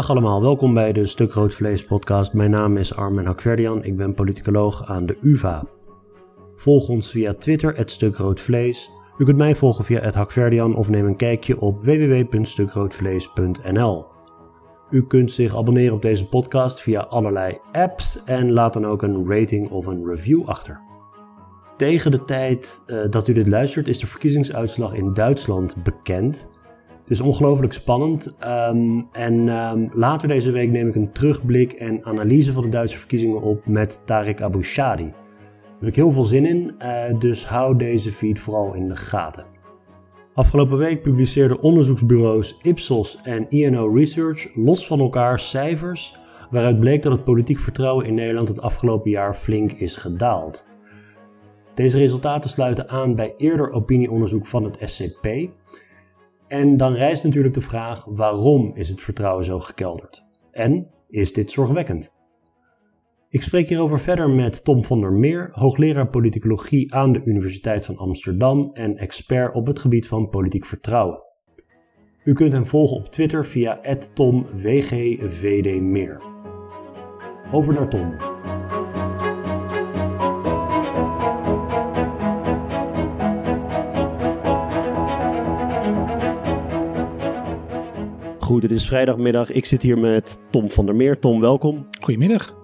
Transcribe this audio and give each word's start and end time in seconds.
Dag 0.00 0.10
allemaal, 0.10 0.42
welkom 0.42 0.74
bij 0.74 0.92
de 0.92 1.06
Stuk 1.06 1.32
Rood 1.32 1.54
Vlees 1.54 1.84
podcast. 1.84 2.32
Mijn 2.32 2.50
naam 2.50 2.76
is 2.76 2.96
Armen 2.96 3.26
Hakverdian, 3.26 3.84
ik 3.84 3.96
ben 3.96 4.14
politicoloog 4.14 4.86
aan 4.86 5.06
de 5.06 5.18
UvA. 5.20 5.64
Volg 6.56 6.88
ons 6.88 7.10
via 7.10 7.34
Twitter, 7.34 7.76
het 7.76 7.90
Stuk 7.90 8.16
Rood 8.16 8.40
Vlees. 8.40 8.90
U 9.18 9.24
kunt 9.24 9.36
mij 9.36 9.54
volgen 9.54 9.84
via 9.84 10.00
het 10.00 10.14
Hakverdian 10.14 10.76
of 10.76 10.88
neem 10.88 11.06
een 11.06 11.16
kijkje 11.16 11.60
op 11.60 11.84
www.stukroodvlees.nl. 11.84 14.06
U 14.90 15.06
kunt 15.06 15.32
zich 15.32 15.56
abonneren 15.56 15.94
op 15.94 16.02
deze 16.02 16.28
podcast 16.28 16.80
via 16.80 17.00
allerlei 17.00 17.58
apps 17.72 18.22
en 18.24 18.52
laat 18.52 18.72
dan 18.72 18.86
ook 18.86 19.02
een 19.02 19.28
rating 19.28 19.70
of 19.70 19.86
een 19.86 20.06
review 20.06 20.48
achter. 20.48 20.80
Tegen 21.76 22.10
de 22.10 22.24
tijd 22.24 22.82
uh, 22.86 23.00
dat 23.10 23.28
u 23.28 23.32
dit 23.32 23.48
luistert 23.48 23.88
is 23.88 23.98
de 23.98 24.06
verkiezingsuitslag 24.06 24.94
in 24.94 25.14
Duitsland 25.14 25.82
bekend. 25.82 26.49
Is 27.10 27.20
ongelooflijk 27.20 27.72
spannend. 27.72 28.34
Um, 28.44 29.08
en 29.12 29.48
um, 29.48 29.90
later 29.92 30.28
deze 30.28 30.50
week 30.50 30.70
neem 30.70 30.88
ik 30.88 30.94
een 30.94 31.12
terugblik 31.12 31.72
en 31.72 32.04
analyse 32.04 32.52
van 32.52 32.62
de 32.62 32.68
Duitse 32.68 32.98
verkiezingen 32.98 33.42
op 33.42 33.66
met 33.66 34.00
Tariq 34.00 34.42
Abu 34.42 34.62
Shadi. 34.64 35.04
Daar 35.04 35.78
heb 35.78 35.88
ik 35.88 35.94
heel 35.94 36.12
veel 36.12 36.24
zin 36.24 36.46
in, 36.46 36.74
uh, 36.78 37.18
dus 37.18 37.46
hou 37.46 37.76
deze 37.76 38.12
feed 38.12 38.38
vooral 38.38 38.74
in 38.74 38.88
de 38.88 38.96
gaten. 38.96 39.44
Afgelopen 40.34 40.78
week 40.78 41.02
publiceerden 41.02 41.60
onderzoeksbureaus 41.60 42.58
Ipsos 42.62 43.20
en 43.22 43.46
INO 43.48 43.94
Research 43.94 44.54
los 44.54 44.86
van 44.86 45.00
elkaar 45.00 45.38
cijfers 45.38 46.18
waaruit 46.50 46.80
bleek 46.80 47.02
dat 47.02 47.12
het 47.12 47.24
politiek 47.24 47.58
vertrouwen 47.58 48.06
in 48.06 48.14
Nederland 48.14 48.48
het 48.48 48.60
afgelopen 48.60 49.10
jaar 49.10 49.34
flink 49.34 49.72
is 49.72 49.96
gedaald. 49.96 50.66
Deze 51.74 51.98
resultaten 51.98 52.50
sluiten 52.50 52.88
aan 52.88 53.14
bij 53.14 53.34
eerder 53.36 53.70
opinieonderzoek 53.70 54.46
van 54.46 54.64
het 54.64 54.90
SCP. 54.90 55.26
En 56.50 56.76
dan 56.76 56.94
rijst 56.94 57.24
natuurlijk 57.24 57.54
de 57.54 57.60
vraag: 57.60 58.04
waarom 58.04 58.74
is 58.74 58.88
het 58.88 59.00
vertrouwen 59.00 59.44
zo 59.44 59.60
gekelderd? 59.60 60.24
En 60.50 60.90
is 61.08 61.32
dit 61.32 61.50
zorgwekkend? 61.50 62.10
Ik 63.28 63.42
spreek 63.42 63.68
hierover 63.68 64.00
verder 64.00 64.30
met 64.30 64.64
Tom 64.64 64.84
van 64.84 65.00
der 65.00 65.12
Meer, 65.12 65.48
hoogleraar 65.52 66.08
politicologie 66.08 66.94
aan 66.94 67.12
de 67.12 67.22
Universiteit 67.24 67.84
van 67.84 67.96
Amsterdam 67.96 68.70
en 68.72 68.96
expert 68.96 69.54
op 69.54 69.66
het 69.66 69.78
gebied 69.78 70.06
van 70.06 70.28
politiek 70.28 70.64
vertrouwen. 70.64 71.22
U 72.24 72.32
kunt 72.32 72.52
hem 72.52 72.66
volgen 72.66 72.96
op 72.96 73.06
Twitter 73.06 73.46
via 73.46 73.80
@tomwgvdmeer. 74.14 76.22
Over 77.52 77.74
naar 77.74 77.88
Tom. 77.88 78.14
Goed, 88.50 88.62
het 88.62 88.70
is 88.70 88.86
vrijdagmiddag. 88.86 89.50
Ik 89.50 89.64
zit 89.64 89.82
hier 89.82 89.98
met 89.98 90.38
Tom 90.50 90.70
van 90.70 90.86
der 90.86 90.94
Meer. 90.94 91.18
Tom, 91.18 91.40
welkom. 91.40 91.86
Goedemiddag. 92.00 92.54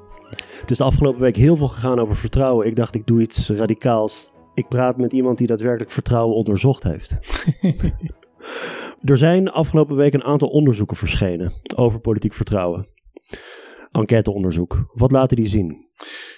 Het 0.60 0.70
is 0.70 0.76
de 0.76 0.84
afgelopen 0.84 1.20
week 1.20 1.36
heel 1.36 1.56
veel 1.56 1.68
gegaan 1.68 1.98
over 1.98 2.16
vertrouwen. 2.16 2.66
Ik 2.66 2.76
dacht, 2.76 2.94
ik 2.94 3.06
doe 3.06 3.20
iets 3.20 3.48
radicaals. 3.48 4.30
Ik 4.54 4.68
praat 4.68 4.96
met 4.96 5.12
iemand 5.12 5.38
die 5.38 5.46
daadwerkelijk 5.46 5.90
vertrouwen 5.90 6.36
onderzocht 6.36 6.82
heeft. 6.82 7.18
er 9.10 9.18
zijn 9.18 9.50
afgelopen 9.50 9.96
week 9.96 10.14
een 10.14 10.24
aantal 10.24 10.48
onderzoeken 10.48 10.96
verschenen 10.96 11.52
over 11.76 12.00
politiek 12.00 12.34
vertrouwen. 12.34 12.86
Enquêteonderzoek. 13.92 14.90
Wat 14.92 15.10
laten 15.10 15.36
die 15.36 15.48
zien? 15.48 15.76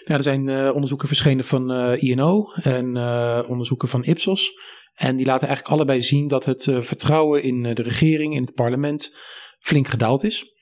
Ja, 0.05 0.15
er 0.15 0.23
zijn 0.23 0.49
uh, 0.49 0.71
onderzoeken 0.75 1.09
verschenen 1.09 1.45
van 1.45 1.73
uh, 1.73 2.03
INO 2.03 2.51
en 2.63 2.97
uh, 2.97 3.41
onderzoeken 3.49 3.89
van 3.89 4.05
Ipsos. 4.05 4.51
En 4.95 5.17
die 5.17 5.27
laten 5.27 5.47
eigenlijk 5.47 5.77
allebei 5.77 6.03
zien 6.03 6.29
dat 6.29 6.45
het 6.45 6.63
vertrouwen 6.81 7.43
in 7.43 7.63
de 7.63 7.83
regering, 7.83 8.35
in 8.35 8.43
het 8.43 8.55
parlement, 8.55 9.13
flink 9.59 9.89
gedaald 9.89 10.25
is. 10.25 10.57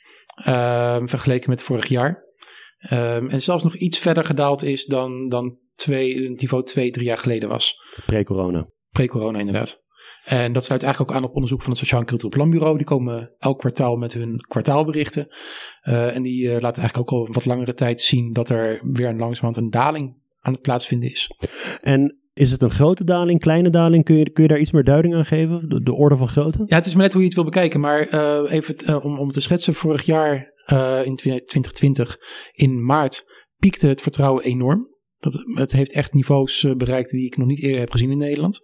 Ehm, 0.45 1.07
vergeleken 1.07 1.51
met 1.51 1.63
vorig 1.63 1.87
jaar. 1.87 2.25
Um, 2.93 3.29
en 3.29 3.43
zelfs 3.43 3.65
nog 3.65 3.75
iets 3.75 3.99
verder 3.99 4.25
gedaald 4.25 4.63
is 4.63 4.85
dan, 4.85 5.29
dan 5.29 5.59
twee, 5.75 6.31
niveau 6.31 6.65
2, 6.65 6.91
drie 6.91 7.07
jaar 7.07 7.19
geleden 7.19 7.49
was. 7.49 7.81
Pre-corona. 8.07 8.69
Pre-corona, 8.91 9.39
inderdaad. 9.39 9.85
En 10.25 10.53
dat 10.53 10.65
sluit 10.65 10.83
eigenlijk 10.83 11.13
ook 11.13 11.17
aan 11.17 11.29
op 11.29 11.35
onderzoek 11.35 11.63
van 11.63 11.71
het 11.71 11.79
Sociaal 11.79 12.01
en 12.01 12.07
Cultureel 12.07 12.39
Planbureau. 12.39 12.77
Die 12.77 12.87
komen 12.87 13.35
elk 13.39 13.59
kwartaal 13.59 13.97
met 13.97 14.13
hun 14.13 14.39
kwartaalberichten. 14.49 15.27
Uh, 15.83 16.15
en 16.17 16.23
die 16.23 16.45
uh, 16.45 16.61
laten 16.61 16.83
eigenlijk 16.83 17.13
ook 17.13 17.21
al 17.21 17.33
wat 17.33 17.45
langere 17.45 17.75
tijd 17.75 18.01
zien 18.01 18.33
dat 18.33 18.49
er 18.49 18.81
weer 18.83 19.09
een 19.09 19.19
langzamerhand 19.19 19.57
een 19.57 19.71
daling 19.71 20.17
aan 20.41 20.53
het 20.53 20.63
plaatsvinden 20.63 21.11
is. 21.11 21.31
En 21.81 22.26
is 22.37 22.51
het 22.51 22.63
een 22.63 22.71
grote 22.71 23.05
daling, 23.05 23.41
kleine 23.41 23.71
daling? 23.71 24.05
Kun 24.05 24.17
je, 24.17 24.31
kun 24.31 24.43
je 24.43 24.49
daar 24.49 24.59
iets 24.59 24.71
meer 24.71 24.85
duiding 24.85 25.15
aan 25.15 25.25
geven? 25.25 25.69
De, 25.69 25.83
de 25.83 25.93
orde 25.93 26.17
van 26.17 26.29
grootte? 26.29 26.63
Ja, 26.67 26.77
het 26.77 26.87
is 26.87 26.95
maar 26.95 27.03
net 27.03 27.13
hoe 27.13 27.21
je 27.21 27.27
het 27.27 27.37
wil 27.37 27.45
bekijken. 27.45 27.81
Maar 27.81 28.15
uh, 28.15 28.53
even 28.53 29.03
om, 29.03 29.19
om 29.19 29.31
te 29.31 29.41
schetsen, 29.41 29.75
vorig 29.75 30.03
jaar 30.03 30.55
in 31.05 31.15
2020 31.15 32.17
in 32.53 32.85
maart 32.85 33.25
piekte 33.59 33.87
het 33.87 34.01
vertrouwen 34.01 34.45
enorm. 34.45 34.96
Dat, 35.19 35.43
het 35.55 35.73
heeft 35.73 35.93
echt 35.93 36.13
niveaus 36.13 36.63
uh, 36.63 36.75
bereikt 36.75 37.11
die 37.11 37.27
ik 37.27 37.37
nog 37.37 37.47
niet 37.47 37.63
eerder 37.63 37.81
heb 37.81 37.91
gezien 37.91 38.11
in 38.11 38.19
Nederland. 38.19 38.61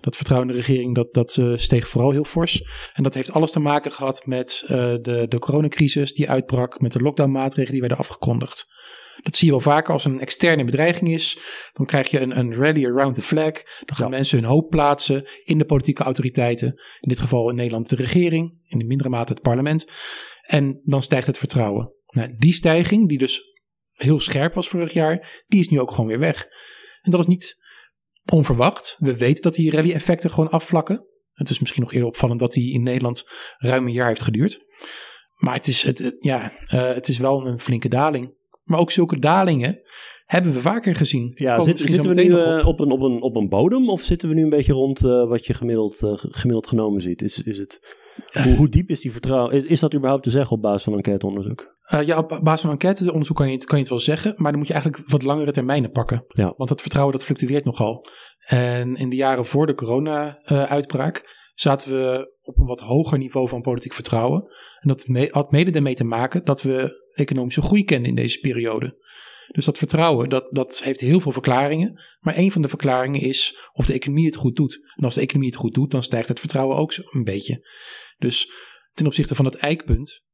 Dat 0.00 0.16
vertrouwen 0.16 0.50
in 0.50 0.56
de 0.56 0.60
regering 0.62 0.94
dat, 0.94 1.14
dat 1.14 1.36
uh, 1.36 1.56
steeg 1.56 1.88
vooral 1.88 2.10
heel 2.10 2.24
fors. 2.24 2.62
En 2.92 3.02
dat 3.02 3.14
heeft 3.14 3.32
alles 3.32 3.50
te 3.50 3.60
maken 3.60 3.92
gehad 3.92 4.26
met 4.26 4.62
uh, 4.62 4.68
de, 5.02 5.26
de 5.28 5.38
coronacrisis 5.38 6.14
die 6.14 6.30
uitbrak, 6.30 6.80
met 6.80 6.92
de 6.92 7.00
lockdownmaatregelen 7.00 7.70
die 7.70 7.80
werden 7.80 7.98
afgekondigd. 7.98 8.66
Dat 9.22 9.36
zie 9.36 9.46
je 9.46 9.52
wel 9.52 9.60
vaker 9.60 9.92
als 9.92 10.04
er 10.04 10.10
een 10.10 10.20
externe 10.20 10.64
bedreiging 10.64 11.12
is. 11.12 11.38
Dan 11.72 11.86
krijg 11.86 12.10
je 12.10 12.20
een, 12.20 12.38
een 12.38 12.54
rally 12.54 12.86
around 12.86 13.14
the 13.14 13.22
flag. 13.22 13.52
Dan 13.84 13.96
gaan 13.96 14.10
ja. 14.10 14.16
mensen 14.16 14.38
hun 14.38 14.48
hoop 14.48 14.70
plaatsen 14.70 15.28
in 15.44 15.58
de 15.58 15.64
politieke 15.64 16.02
autoriteiten. 16.02 16.66
In 17.00 17.08
dit 17.08 17.18
geval 17.18 17.50
in 17.50 17.56
Nederland 17.56 17.88
de 17.88 17.96
regering, 17.96 18.58
in 18.68 18.78
de 18.78 18.84
mindere 18.84 19.08
mate 19.08 19.32
het 19.32 19.42
parlement. 19.42 19.86
En 20.42 20.80
dan 20.82 21.02
stijgt 21.02 21.26
het 21.26 21.38
vertrouwen. 21.38 21.92
Nou, 22.06 22.34
die 22.38 22.52
stijging, 22.52 23.08
die 23.08 23.18
dus 23.18 23.42
heel 23.96 24.18
scherp 24.18 24.54
was 24.54 24.68
vorig 24.68 24.92
jaar, 24.92 25.44
die 25.46 25.60
is 25.60 25.68
nu 25.68 25.80
ook 25.80 25.90
gewoon 25.90 26.06
weer 26.06 26.18
weg. 26.18 26.46
En 27.02 27.10
dat 27.10 27.20
is 27.20 27.26
niet 27.26 27.56
onverwacht. 28.32 28.96
We 28.98 29.16
weten 29.16 29.42
dat 29.42 29.54
die 29.54 29.70
rally-effecten 29.70 30.30
gewoon 30.30 30.50
afvlakken. 30.50 31.06
Het 31.32 31.50
is 31.50 31.60
misschien 31.60 31.82
nog 31.82 31.92
eerder 31.92 32.08
opvallend 32.08 32.40
dat 32.40 32.52
die 32.52 32.72
in 32.72 32.82
Nederland 32.82 33.28
ruim 33.58 33.86
een 33.86 33.92
jaar 33.92 34.08
heeft 34.08 34.22
geduurd. 34.22 34.64
Maar 35.36 35.54
het 35.54 35.66
is, 35.66 35.82
het, 35.82 35.98
het 35.98 36.16
ja, 36.18 36.52
uh, 36.74 36.94
het 36.94 37.08
is 37.08 37.18
wel 37.18 37.46
een 37.46 37.60
flinke 37.60 37.88
daling. 37.88 38.34
Maar 38.62 38.78
ook 38.78 38.90
zulke 38.90 39.18
dalingen 39.18 39.80
hebben 40.24 40.52
we 40.52 40.60
vaker 40.60 40.94
gezien. 40.94 41.32
Ja, 41.34 41.62
zit, 41.62 41.78
zitten 41.78 42.14
we 42.14 42.22
nu 42.22 42.30
uh, 42.30 42.66
op, 42.66 42.80
een, 42.80 42.90
op, 42.90 43.00
een, 43.00 43.22
op 43.22 43.36
een 43.36 43.48
bodem 43.48 43.90
of 43.90 44.02
zitten 44.02 44.28
we 44.28 44.34
nu 44.34 44.42
een 44.42 44.48
beetje 44.48 44.72
rond 44.72 45.04
uh, 45.04 45.28
wat 45.28 45.46
je 45.46 45.54
gemiddeld, 45.54 45.96
gemiddeld 46.14 46.66
genomen 46.66 47.00
ziet? 47.00 47.22
Is, 47.22 47.42
is 47.42 47.58
het, 47.58 47.80
hoe, 48.42 48.54
hoe 48.54 48.68
diep 48.68 48.90
is 48.90 49.00
die 49.00 49.12
vertrouwen? 49.12 49.54
Is, 49.54 49.64
is 49.64 49.80
dat 49.80 49.94
überhaupt 49.94 50.24
te 50.24 50.30
zeggen 50.30 50.56
op 50.56 50.62
basis 50.62 50.82
van 50.82 50.92
enquêteonderzoek? 50.92 51.75
Uh, 51.92 52.06
ja, 52.06 52.18
op 52.18 52.40
basis 52.42 52.60
van 52.60 52.70
enquêteonderzoek 52.70 53.36
kan 53.36 53.46
je, 53.46 53.52
het, 53.52 53.64
kan 53.64 53.76
je 53.76 53.82
het 53.82 53.92
wel 53.92 54.00
zeggen, 54.02 54.34
maar 54.36 54.50
dan 54.50 54.58
moet 54.58 54.68
je 54.68 54.74
eigenlijk 54.74 55.10
wat 55.10 55.22
langere 55.22 55.52
termijnen 55.52 55.90
pakken. 55.90 56.24
Ja. 56.28 56.54
Want 56.56 56.68
dat 56.68 56.80
vertrouwen 56.80 57.14
dat 57.14 57.24
fluctueert 57.24 57.64
nogal. 57.64 58.06
En 58.46 58.96
in 58.96 59.08
de 59.08 59.16
jaren 59.16 59.46
voor 59.46 59.66
de 59.66 59.74
corona-uitbraak 59.74 61.16
uh, 61.16 61.28
zaten 61.54 61.90
we 61.90 62.34
op 62.42 62.58
een 62.58 62.66
wat 62.66 62.80
hoger 62.80 63.18
niveau 63.18 63.48
van 63.48 63.60
politiek 63.60 63.92
vertrouwen. 63.92 64.42
En 64.80 64.88
dat 64.88 65.06
me 65.06 65.28
had 65.30 65.50
mede 65.50 65.70
ermee 65.70 65.94
te 65.94 66.04
maken 66.04 66.44
dat 66.44 66.62
we 66.62 67.04
economische 67.12 67.62
groei 67.62 67.84
kenden 67.84 68.08
in 68.08 68.14
deze 68.14 68.40
periode. 68.40 69.04
Dus 69.46 69.64
dat 69.64 69.78
vertrouwen, 69.78 70.28
dat, 70.28 70.48
dat 70.52 70.82
heeft 70.82 71.00
heel 71.00 71.20
veel 71.20 71.32
verklaringen. 71.32 72.02
Maar 72.20 72.36
een 72.36 72.52
van 72.52 72.62
de 72.62 72.68
verklaringen 72.68 73.20
is 73.20 73.70
of 73.72 73.86
de 73.86 73.92
economie 73.92 74.26
het 74.26 74.36
goed 74.36 74.56
doet. 74.56 74.80
En 74.96 75.04
als 75.04 75.14
de 75.14 75.20
economie 75.20 75.50
het 75.50 75.58
goed 75.58 75.74
doet, 75.74 75.90
dan 75.90 76.02
stijgt 76.02 76.28
het 76.28 76.40
vertrouwen 76.40 76.76
ook 76.76 76.92
een 77.10 77.24
beetje. 77.24 77.66
Dus 78.18 78.50
ten 78.92 79.06
opzichte 79.06 79.34
van 79.34 79.44
het 79.44 79.56
eikpunt 79.56 80.24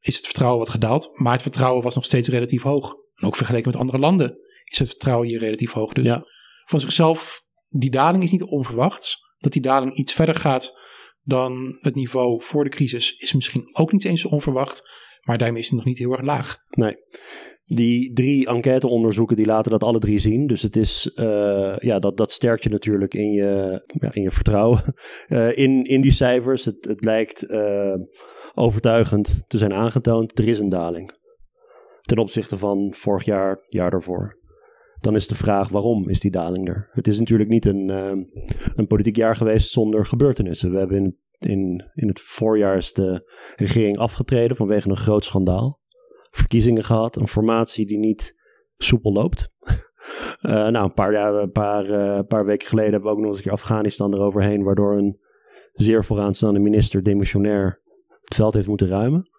is 0.00 0.16
het 0.16 0.24
vertrouwen 0.24 0.58
wat 0.58 0.68
gedaald. 0.68 1.10
Maar 1.14 1.32
het 1.32 1.42
vertrouwen 1.42 1.82
was 1.82 1.94
nog 1.94 2.04
steeds 2.04 2.28
relatief 2.28 2.62
hoog. 2.62 2.94
En 3.14 3.26
ook 3.26 3.36
vergeleken 3.36 3.70
met 3.70 3.80
andere 3.80 3.98
landen 3.98 4.38
is 4.64 4.78
het 4.78 4.88
vertrouwen 4.88 5.28
hier 5.28 5.38
relatief 5.38 5.72
hoog. 5.72 5.92
Dus 5.92 6.06
ja. 6.06 6.24
van 6.64 6.80
zichzelf, 6.80 7.40
die 7.68 7.90
daling 7.90 8.22
is 8.22 8.30
niet 8.30 8.42
onverwacht. 8.42 9.18
Dat 9.38 9.52
die 9.52 9.62
daling 9.62 9.94
iets 9.94 10.12
verder 10.12 10.34
gaat 10.34 10.78
dan 11.22 11.78
het 11.80 11.94
niveau 11.94 12.42
voor 12.42 12.64
de 12.64 12.70
crisis 12.70 13.16
is 13.16 13.32
misschien 13.32 13.70
ook 13.72 13.92
niet 13.92 14.04
eens 14.04 14.20
zo 14.20 14.28
onverwacht. 14.28 14.82
Maar 15.20 15.38
daarmee 15.38 15.60
is 15.60 15.66
het 15.66 15.76
nog 15.76 15.84
niet 15.84 15.98
heel 15.98 16.12
erg 16.12 16.22
laag. 16.22 16.56
Nee. 16.70 16.96
Die 17.64 18.12
drie 18.12 18.46
enquêteonderzoeken 18.46 19.36
die 19.36 19.46
laten 19.46 19.70
dat 19.70 19.82
alle 19.82 19.98
drie 19.98 20.18
zien. 20.18 20.46
Dus 20.46 20.62
het 20.62 20.76
is, 20.76 21.10
uh, 21.14 21.76
ja, 21.78 21.98
dat, 21.98 22.16
dat 22.16 22.30
sterkt 22.30 22.62
je 22.62 22.68
natuurlijk 22.68 23.14
in 23.14 23.32
je, 23.32 23.82
ja, 24.00 24.12
in 24.12 24.22
je 24.22 24.30
vertrouwen 24.30 24.94
uh, 25.28 25.58
in, 25.64 25.84
in 25.84 26.00
die 26.00 26.12
cijfers. 26.12 26.64
Het, 26.64 26.84
het 26.84 27.04
lijkt 27.04 27.50
uh, 27.50 27.94
overtuigend 28.54 29.44
te 29.46 29.58
zijn 29.58 29.74
aangetoond. 29.74 30.38
Er 30.38 30.48
is 30.48 30.58
een 30.58 30.68
daling. 30.68 31.10
Ten 32.00 32.18
opzichte 32.18 32.58
van 32.58 32.94
vorig 32.94 33.24
jaar, 33.24 33.64
jaar 33.68 33.90
daarvoor. 33.90 34.38
Dan 35.00 35.14
is 35.14 35.26
de 35.26 35.34
vraag 35.34 35.68
waarom 35.68 36.08
is 36.08 36.20
die 36.20 36.30
daling 36.30 36.68
er? 36.68 36.88
Het 36.92 37.06
is 37.06 37.18
natuurlijk 37.18 37.50
niet 37.50 37.64
een, 37.64 37.88
een 38.74 38.86
politiek 38.86 39.16
jaar 39.16 39.36
geweest 39.36 39.70
zonder 39.70 40.06
gebeurtenissen. 40.06 40.70
We 40.70 40.78
hebben 40.78 40.96
in, 40.96 41.16
in, 41.38 41.90
in 41.94 42.08
het 42.08 42.20
voorjaar 42.20 42.76
is 42.76 42.92
de 42.92 43.30
regering 43.56 43.98
afgetreden 43.98 44.56
vanwege 44.56 44.88
een 44.88 44.96
groot 44.96 45.24
schandaal 45.24 45.80
verkiezingen 46.30 46.82
gehad. 46.82 47.16
Een 47.16 47.28
formatie 47.28 47.86
die 47.86 47.98
niet 47.98 48.36
soepel 48.76 49.12
loopt. 49.12 49.52
Uh, 50.42 50.68
nou, 50.74 50.84
een 50.84 50.92
paar, 50.92 51.12
jaar, 51.12 51.34
een 51.34 51.52
paar, 51.52 51.90
uh, 51.90 52.20
paar 52.28 52.44
weken 52.44 52.68
geleden 52.68 52.92
hebben 52.92 53.10
we 53.10 53.16
ook 53.16 53.22
nog 53.22 53.28
eens 53.28 53.38
een 53.38 53.44
keer 53.44 53.52
Afghanistan 53.52 54.14
eroverheen. 54.14 54.62
Waardoor 54.62 54.96
een 54.96 55.20
zeer 55.72 56.04
vooraanstaande 56.04 56.60
minister 56.60 57.02
demissionair 57.02 57.82
het 58.30 58.38
veld 58.38 58.54
heeft 58.54 58.66
moeten 58.68 58.88
ruimen. 58.88 59.30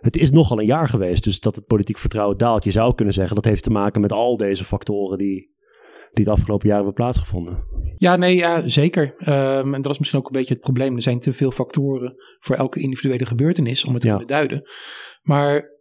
het 0.00 0.16
is 0.16 0.30
nogal 0.30 0.58
een 0.58 0.66
jaar 0.66 0.88
geweest, 0.88 1.24
dus 1.24 1.40
dat 1.40 1.54
het 1.54 1.66
politiek 1.66 1.98
vertrouwen 1.98 2.36
daalt. 2.38 2.64
Je 2.64 2.70
zou 2.70 2.94
kunnen 2.94 3.14
zeggen 3.14 3.34
dat 3.34 3.44
heeft 3.44 3.62
te 3.62 3.70
maken 3.70 4.00
met 4.00 4.12
al 4.12 4.36
deze 4.36 4.64
factoren 4.64 5.18
die, 5.18 5.54
die 6.12 6.24
het 6.24 6.28
afgelopen 6.28 6.66
jaar 6.66 6.76
hebben 6.76 6.94
plaatsgevonden. 6.94 7.58
Ja, 7.96 8.16
nee, 8.16 8.36
ja, 8.36 8.68
zeker. 8.68 9.14
Um, 9.18 9.74
en 9.74 9.82
dat 9.82 9.92
is 9.92 9.98
misschien 9.98 10.20
ook 10.20 10.26
een 10.26 10.32
beetje 10.38 10.52
het 10.54 10.62
probleem. 10.62 10.96
Er 10.96 11.02
zijn 11.02 11.18
te 11.20 11.32
veel 11.32 11.50
factoren 11.50 12.14
voor 12.38 12.56
elke 12.56 12.80
individuele 12.80 13.26
gebeurtenis 13.26 13.84
om 13.84 13.92
het 13.92 14.02
te 14.02 14.08
Ja. 14.08 14.16
kunnen 14.16 14.34
duiden. 14.34 14.62
Maar 15.22 15.78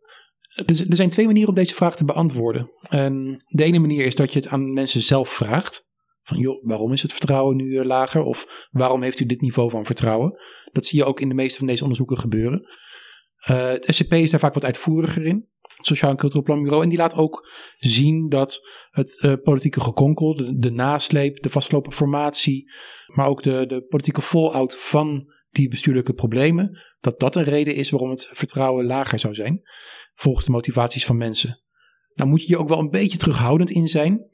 er 0.65 0.95
zijn 0.95 1.09
twee 1.09 1.25
manieren 1.25 1.49
om 1.49 1.55
deze 1.55 1.75
vraag 1.75 1.95
te 1.95 2.05
beantwoorden. 2.05 2.71
En 2.89 3.37
de 3.47 3.63
ene 3.63 3.79
manier 3.79 4.05
is 4.05 4.15
dat 4.15 4.33
je 4.33 4.39
het 4.39 4.47
aan 4.47 4.73
mensen 4.73 5.01
zelf 5.01 5.29
vraagt. 5.29 5.87
Van 6.23 6.37
joh, 6.37 6.65
waarom 6.65 6.91
is 6.91 7.01
het 7.01 7.11
vertrouwen 7.11 7.55
nu 7.55 7.77
eh, 7.77 7.85
lager? 7.85 8.21
Of 8.21 8.67
waarom 8.71 9.01
heeft 9.01 9.19
u 9.19 9.25
dit 9.25 9.41
niveau 9.41 9.69
van 9.69 9.85
vertrouwen? 9.85 10.39
Dat 10.71 10.85
zie 10.85 10.99
je 10.99 11.05
ook 11.05 11.19
in 11.19 11.29
de 11.29 11.35
meeste 11.35 11.57
van 11.57 11.67
deze 11.67 11.81
onderzoeken 11.81 12.17
gebeuren. 12.17 12.67
Eh, 13.39 13.67
het 13.67 13.85
SCP 13.89 14.13
is 14.13 14.31
daar 14.31 14.39
vaak 14.39 14.53
wat 14.53 14.65
uitvoeriger 14.65 15.23
in. 15.23 15.47
Het 15.61 15.87
Sociaal 15.87 16.11
en 16.11 16.17
Cultureel 16.17 16.43
Planbureau. 16.43 16.83
En 16.83 16.89
die 16.89 16.97
laat 16.97 17.13
ook 17.13 17.49
zien 17.77 18.29
dat 18.29 18.67
het 18.89 19.19
eh, 19.21 19.33
politieke 19.43 19.81
gekonkel, 19.81 20.55
de, 20.59 20.71
nasleep, 20.71 21.41
de 21.41 21.49
vastgelopen 21.49 21.93
formatie, 21.93 22.71
maar 23.07 23.27
ook 23.27 23.43
de, 23.43 23.65
de 23.67 23.81
politieke 23.81 24.21
fallout 24.21 24.79
van 24.79 25.33
die 25.49 25.69
bestuurlijke 25.69 26.13
problemen, 26.13 26.79
dat 26.99 27.19
dat 27.19 27.35
een 27.35 27.43
reden 27.43 27.75
is 27.75 27.89
waarom 27.89 28.09
het 28.09 28.29
vertrouwen 28.31 28.85
lager 28.85 29.19
zou 29.19 29.33
zijn, 29.33 29.61
volgens 30.15 30.45
de 30.45 30.51
motivaties 30.51 31.05
van 31.05 31.17
mensen. 31.17 31.63
Nou 32.13 32.29
moet 32.29 32.41
je 32.41 32.47
hier 32.47 32.59
ook 32.59 32.67
wel 32.67 32.79
een 32.79 32.89
beetje 32.89 33.17
terughoudend 33.17 33.69
in 33.69 33.87
zijn, 33.87 34.25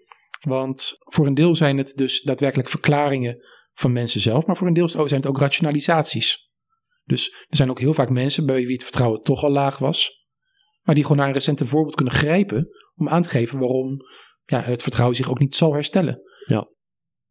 want 0.42 0.96
voor 0.98 1.28
een 1.28 1.34
deel 1.34 1.56
zijn 1.56 1.78
het 1.78 1.94
dus 1.96 2.22
daadwerkelijk 2.22 2.70
verklaringen 2.70 3.44
van 3.74 3.92
mensen 3.92 4.22
zelf, 4.22 4.46
maar 4.46 4.58
voor 4.58 4.68
een 4.68 4.74
deel 4.74 4.88
zijn 4.88 5.08
het 5.10 5.28
ook 5.28 5.40
rationalisaties. 5.40 6.50
Dus 7.04 7.46
er 7.50 7.56
zijn 7.56 7.70
ook 7.70 7.80
heel 7.80 7.94
vaak 7.94 8.10
mensen 8.10 8.46
bij 8.46 8.66
wie 8.66 8.74
het 8.74 8.84
vertrouwen 8.84 9.22
toch 9.22 9.44
al 9.44 9.52
laag 9.52 9.78
was, 9.78 10.26
maar 10.82 10.96
die 10.96 11.04
gewoon 11.04 11.18
naar 11.18 11.28
een 11.28 11.34
recente 11.34 11.68
voorbeeld 11.68 11.96
kunnen 11.96 12.14
grijpen 12.14 12.68
om 12.96 13.10
aan 13.10 13.22
te 13.22 13.30
geven 13.30 13.60
waarom 13.60 13.98
ja, 14.46 14.62
het 14.62 14.82
vertrouwen 14.82 15.16
zich 15.16 15.30
ook 15.30 15.40
niet 15.40 15.56
zal 15.56 15.74
herstellen. 15.74 16.22
Ja. 16.46 16.70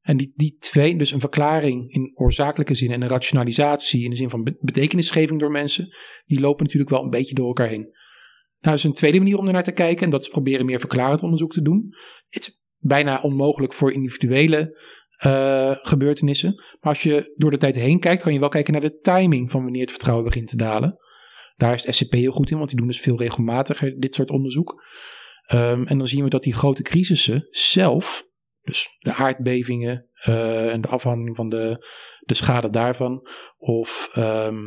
En 0.01 0.17
die, 0.17 0.33
die 0.35 0.57
twee, 0.59 0.97
dus 0.97 1.11
een 1.11 1.21
verklaring 1.21 1.93
in 1.93 2.13
oorzakelijke 2.15 2.75
zin 2.75 2.91
en 2.91 3.03
een 3.03 3.09
rationalisatie 3.09 4.05
in 4.05 4.11
de 4.11 4.17
zin 4.17 4.31
van 4.31 4.43
be- 4.43 4.57
betekenisgeving 4.61 5.41
door 5.41 5.51
mensen, 5.51 5.89
die 6.25 6.41
lopen 6.41 6.65
natuurlijk 6.65 6.91
wel 6.91 7.03
een 7.03 7.11
beetje 7.11 7.35
door 7.35 7.47
elkaar 7.47 7.69
heen. 7.69 7.93
Nou, 8.61 8.77
is 8.77 8.85
een 8.85 8.93
tweede 8.93 9.19
manier 9.19 9.39
om 9.39 9.47
ernaar 9.47 9.63
te 9.63 9.73
kijken 9.73 10.05
en 10.05 10.11
dat 10.11 10.21
is 10.21 10.29
proberen 10.29 10.67
meer 10.67 10.81
verklarend 10.81 11.23
onderzoek 11.23 11.53
te 11.53 11.63
doen. 11.63 11.89
Het 12.29 12.47
is 12.47 12.64
bijna 12.87 13.21
onmogelijk 13.21 13.73
voor 13.73 13.93
individuele 13.93 14.79
eh, 15.17 15.73
gebeurtenissen. 15.83 16.55
Maar 16.55 16.93
als 16.93 17.03
je 17.03 17.33
door 17.37 17.51
de 17.51 17.57
tijd 17.57 17.77
heen 17.77 18.01
kijkt, 18.01 18.23
kan 18.23 18.33
je 18.33 18.39
wel 18.39 18.49
kijken 18.49 18.73
naar 18.73 18.83
de 18.83 18.99
timing 18.99 19.51
van 19.51 19.63
wanneer 19.63 19.81
het 19.81 19.91
vertrouwen 19.91 20.25
begint 20.25 20.47
te 20.47 20.57
dalen. 20.57 20.99
Daar 21.57 21.75
is 21.75 21.87
het 21.87 21.95
SCP 21.95 22.13
heel 22.13 22.33
goed 22.33 22.51
in, 22.51 22.57
want 22.57 22.69
die 22.69 22.79
doen 22.79 22.87
dus 22.87 23.01
veel 23.01 23.19
regelmatiger 23.19 24.01
dit 24.01 24.15
soort 24.15 24.31
onderzoek. 24.31 24.83
Ehm, 25.47 25.83
en 25.83 25.99
dan 25.99 26.07
zien 26.07 26.25
we 26.25 26.31
dat 26.31 26.43
die 26.43 26.55
grote 26.55 26.83
crisissen 26.83 27.47
zelf, 27.51 28.27
dus 28.63 28.87
de 28.99 29.15
aardbevingen 29.15 30.09
eh, 30.15 30.73
en 30.73 30.81
de 30.81 30.89
afhandeling 30.89 31.37
van 31.37 31.49
de, 31.49 31.87
de 32.21 32.35
schade 32.35 32.71
daarvan, 32.71 33.29
of 33.57 34.09
ehm, 34.13 34.63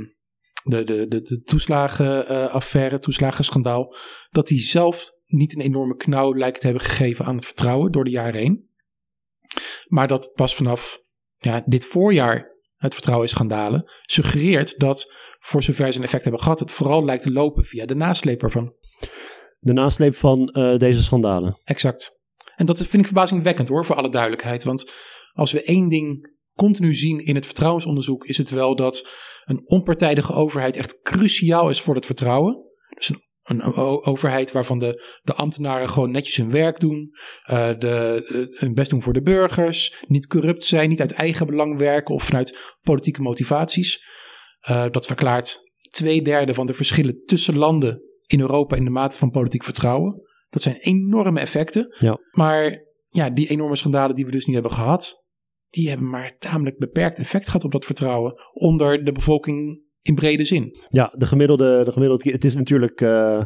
de, 0.63 0.84
de, 0.84 1.08
de, 1.08 1.22
de 1.22 1.42
toeslagenaffaire, 1.42 2.98
toeslagenschandaal, 2.98 3.96
dat 4.30 4.48
die 4.48 4.60
zelf 4.60 5.12
niet 5.27 5.56
een 5.56 5.62
enorme 5.62 5.95
knauw 5.95 6.35
lijkt 6.35 6.59
te 6.59 6.65
hebben 6.65 6.85
gegeven 6.85 7.25
aan 7.25 7.35
het 7.35 7.45
vertrouwen 7.45 7.91
door 7.91 8.03
de 8.03 8.09
jaren 8.09 8.39
heen. 8.39 8.69
Maar 9.88 10.07
dat 10.07 10.31
pas 10.33 10.56
vanaf 10.56 11.00
ja, 11.38 11.63
dit 11.65 11.85
voorjaar 11.85 12.56
het 12.75 12.94
vertrouwen 12.94 13.27
is 13.27 13.33
gaan 13.33 13.47
dalen, 13.47 13.91
suggereert 14.01 14.79
dat 14.79 15.13
voor 15.39 15.63
zover 15.63 15.91
ze 15.91 15.97
een 15.97 16.06
effect 16.06 16.24
hebben 16.24 16.41
gehad, 16.41 16.59
het 16.59 16.71
vooral 16.71 17.06
lijkt 17.06 17.24
te 17.24 17.31
lopen 17.31 17.65
via 17.65 17.85
de 17.85 17.95
nasleep 17.95 18.44
ervan. 18.44 18.74
De 19.59 19.74
nasleep 19.74 20.15
van 20.15 20.47
eh, 20.47 20.77
deze 20.77 21.03
schandalen. 21.03 21.57
Exact. 21.63 22.19
En 22.56 22.65
dat 22.65 22.77
vind 22.77 22.94
ik 22.94 23.06
verbazingwekkend 23.06 23.68
hoor, 23.68 23.85
voor 23.85 23.95
alle 23.95 24.09
duidelijkheid. 24.09 24.63
Want 24.63 24.91
als 25.33 25.51
we 25.51 25.63
één 25.63 25.89
ding 25.89 26.35
continu 26.53 26.94
zien 26.94 27.19
in 27.19 27.35
het 27.35 27.45
vertrouwensonderzoek, 27.45 28.25
is 28.25 28.38
het 28.38 28.50
wel 28.50 28.75
dat 28.75 29.07
een 29.45 29.62
onpartijdige 29.65 30.33
overheid 30.33 30.75
echt 30.75 31.01
cruciaal 31.01 31.69
is 31.69 31.81
voor 31.81 31.95
het 31.95 32.06
vertrouwen. 32.06 32.65
Dus 32.95 33.09
een, 33.09 33.21
een 33.48 33.74
overheid 34.06 34.52
waarvan 34.52 34.80
de, 34.80 35.18
de 35.22 35.34
ambtenaren 35.34 35.90
gewoon 35.90 36.12
netjes 36.12 36.36
hun 36.38 36.52
werk 36.52 36.80
doen, 36.80 37.12
eh, 37.44 37.68
de, 37.68 37.78
de- 37.78 38.56
hun 38.60 38.74
best 38.74 38.90
doen 38.90 39.02
voor 39.02 39.14
de 39.14 39.22
burgers, 39.22 40.04
niet 40.08 40.28
corrupt 40.28 40.66
zijn, 40.66 40.90
niet 40.90 41.02
uit 41.02 41.12
eigen 41.12 41.46
belang 41.46 41.78
werken 41.78 42.16
of 42.16 42.24
vanuit 42.24 42.76
politieke 42.82 43.22
motivaties. 43.22 44.04
Eh, 44.60 44.86
dat 44.92 45.06
verklaart 45.06 45.58
twee 45.90 46.22
derde 46.22 46.54
van 46.54 46.66
de 46.66 46.74
verschillen 46.74 47.24
tussen 47.26 47.58
landen 47.58 48.02
in 48.26 48.40
Europa 48.40 48.76
in 48.76 48.84
de 48.84 48.90
mate 48.90 49.18
van 49.18 49.30
politiek 49.30 49.64
vertrouwen. 49.64 50.22
Dat 50.50 50.62
zijn 50.62 50.76
enorme 50.76 51.40
effecten. 51.40 51.96
Ja. 52.00 52.20
Maar 52.32 52.86
ja, 53.08 53.30
die 53.30 53.48
enorme 53.48 53.76
schandalen 53.76 54.16
die 54.16 54.26
we 54.26 54.32
dus 54.32 54.46
nu 54.46 54.54
hebben 54.54 54.72
gehad, 54.72 55.26
die 55.70 55.90
hebben 55.90 56.10
maar 56.10 56.38
tamelijk 56.38 56.78
beperkt 56.78 57.20
effect 57.20 57.46
gehad 57.46 57.64
op 57.64 57.72
dat 57.72 57.86
vertrouwen 57.86 58.34
onder 58.54 59.04
de 59.04 59.12
bevolking 59.12 59.86
in 60.07 60.15
brede 60.15 60.44
zin. 60.44 60.75
Ja, 60.89 61.13
de 61.18 61.25
gemiddelde, 61.25 61.83
de 61.83 61.92
gemiddelde. 61.92 62.31
Het 62.31 62.44
is 62.44 62.56
natuurlijk 62.56 63.01
eh, 63.01 63.38
eh, 63.38 63.45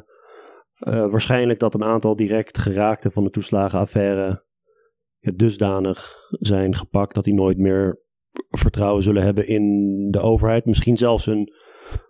waarschijnlijk 0.84 1.60
dat 1.60 1.74
een 1.74 1.84
aantal 1.84 2.16
direct 2.16 2.58
geraakten 2.58 3.12
van 3.12 3.24
de 3.24 3.30
toeslagenaffaire 3.30 4.46
ja, 5.20 5.32
dusdanig 5.36 6.14
zijn 6.30 6.76
gepakt 6.76 7.16
dat 7.16 7.24
die 7.24 7.34
nooit 7.34 7.58
meer 7.58 8.02
vertrouwen 8.50 9.04
zullen 9.04 9.24
hebben 9.24 9.48
in 9.48 9.64
de 10.12 10.20
overheid. 10.20 10.66
Misschien 10.66 10.98
zelfs 10.98 11.26
een 11.26 11.54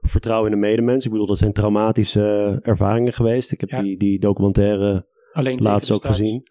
vertrouwen 0.01 0.51
in 0.51 0.59
de 0.59 0.67
medemens. 0.67 1.05
Ik 1.05 1.11
bedoel, 1.11 1.27
dat 1.27 1.37
zijn 1.37 1.53
traumatische 1.53 2.59
ervaringen 2.61 3.13
geweest. 3.13 3.51
Ik 3.51 3.59
heb 3.59 3.69
Ja. 3.69 3.81
die, 3.81 3.97
die 3.97 4.19
documentaire 4.19 5.09
Alleen 5.31 5.59
laatst 5.59 5.91
ook 5.91 6.05
gezien. 6.05 6.43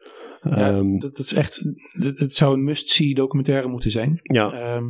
Ja, 0.42 0.72
Ehm, 0.72 0.98
dat, 0.98 1.16
dat 1.16 1.26
is 1.26 1.32
echt, 1.34 1.62
het 1.90 2.18
het 2.18 2.34
zou 2.34 2.54
een 2.54 2.64
must-see 2.64 3.14
documentaire 3.14 3.68
moeten 3.68 3.90
zijn. 3.90 4.18
ja, 4.22 4.52
Ehm, 4.52 4.84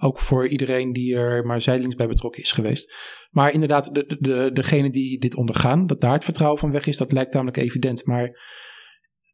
ook 0.00 0.18
voor 0.18 0.48
iedereen 0.48 0.92
die 0.92 1.14
er 1.14 1.46
maar 1.46 1.60
zijdelings 1.60 1.96
bij 1.96 2.08
betrokken 2.08 2.42
is 2.42 2.52
geweest. 2.52 2.94
Maar 3.30 3.52
inderdaad, 3.52 3.94
de, 3.94 4.04
de, 4.06 4.16
de, 4.20 4.50
degene 4.52 4.90
die 4.90 5.18
dit 5.18 5.36
ondergaan, 5.36 5.86
dat 5.86 6.00
daar 6.00 6.12
het 6.12 6.24
vertrouwen 6.24 6.58
van 6.60 6.70
weg 6.72 6.86
is, 6.86 6.96
dat 6.96 7.12
lijkt 7.12 7.34
namelijk 7.34 7.56
evident. 7.56 8.06
Maar 8.06 8.30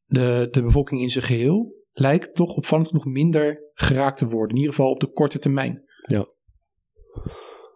de, 0.06 0.48
de 0.50 0.62
bevolking 0.62 1.00
in 1.00 1.08
zijn 1.08 1.24
geheel 1.24 1.76
lijkt 1.92 2.34
toch 2.34 2.56
opvallend 2.56 2.88
genoeg 2.88 3.04
minder 3.04 3.70
geraakt 3.74 4.18
te 4.18 4.26
worden. 4.28 4.50
In 4.56 4.62
ieder 4.62 4.74
geval 4.74 4.90
op 4.90 5.00
de 5.00 5.12
korte 5.12 5.38
termijn. 5.38 5.82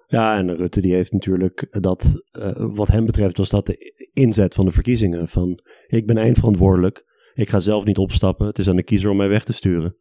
Ja, 0.06 0.36
en 0.36 0.56
Rutte 0.56 0.80
die 0.80 0.94
heeft 0.94 1.12
natuurlijk 1.12 1.66
dat, 1.82 2.22
eh, 2.30 2.52
wat 2.56 2.88
hem 2.88 3.04
betreft, 3.04 3.36
was 3.36 3.50
dat 3.50 3.66
de 3.66 4.10
inzet 4.12 4.54
van 4.54 4.64
de 4.64 4.70
verkiezingen. 4.72 5.28
Van, 5.28 5.58
ik 5.86 6.06
ben 6.06 6.16
eindverantwoordelijk, 6.16 7.04
ik 7.34 7.50
ga 7.50 7.58
zelf 7.58 7.84
niet 7.84 7.98
opstappen, 7.98 8.46
het 8.46 8.58
is 8.58 8.68
aan 8.68 8.76
de 8.76 8.84
kiezer 8.84 9.10
om 9.10 9.16
mij 9.16 9.28
weg 9.28 9.44
te 9.44 9.52
sturen. 9.52 9.96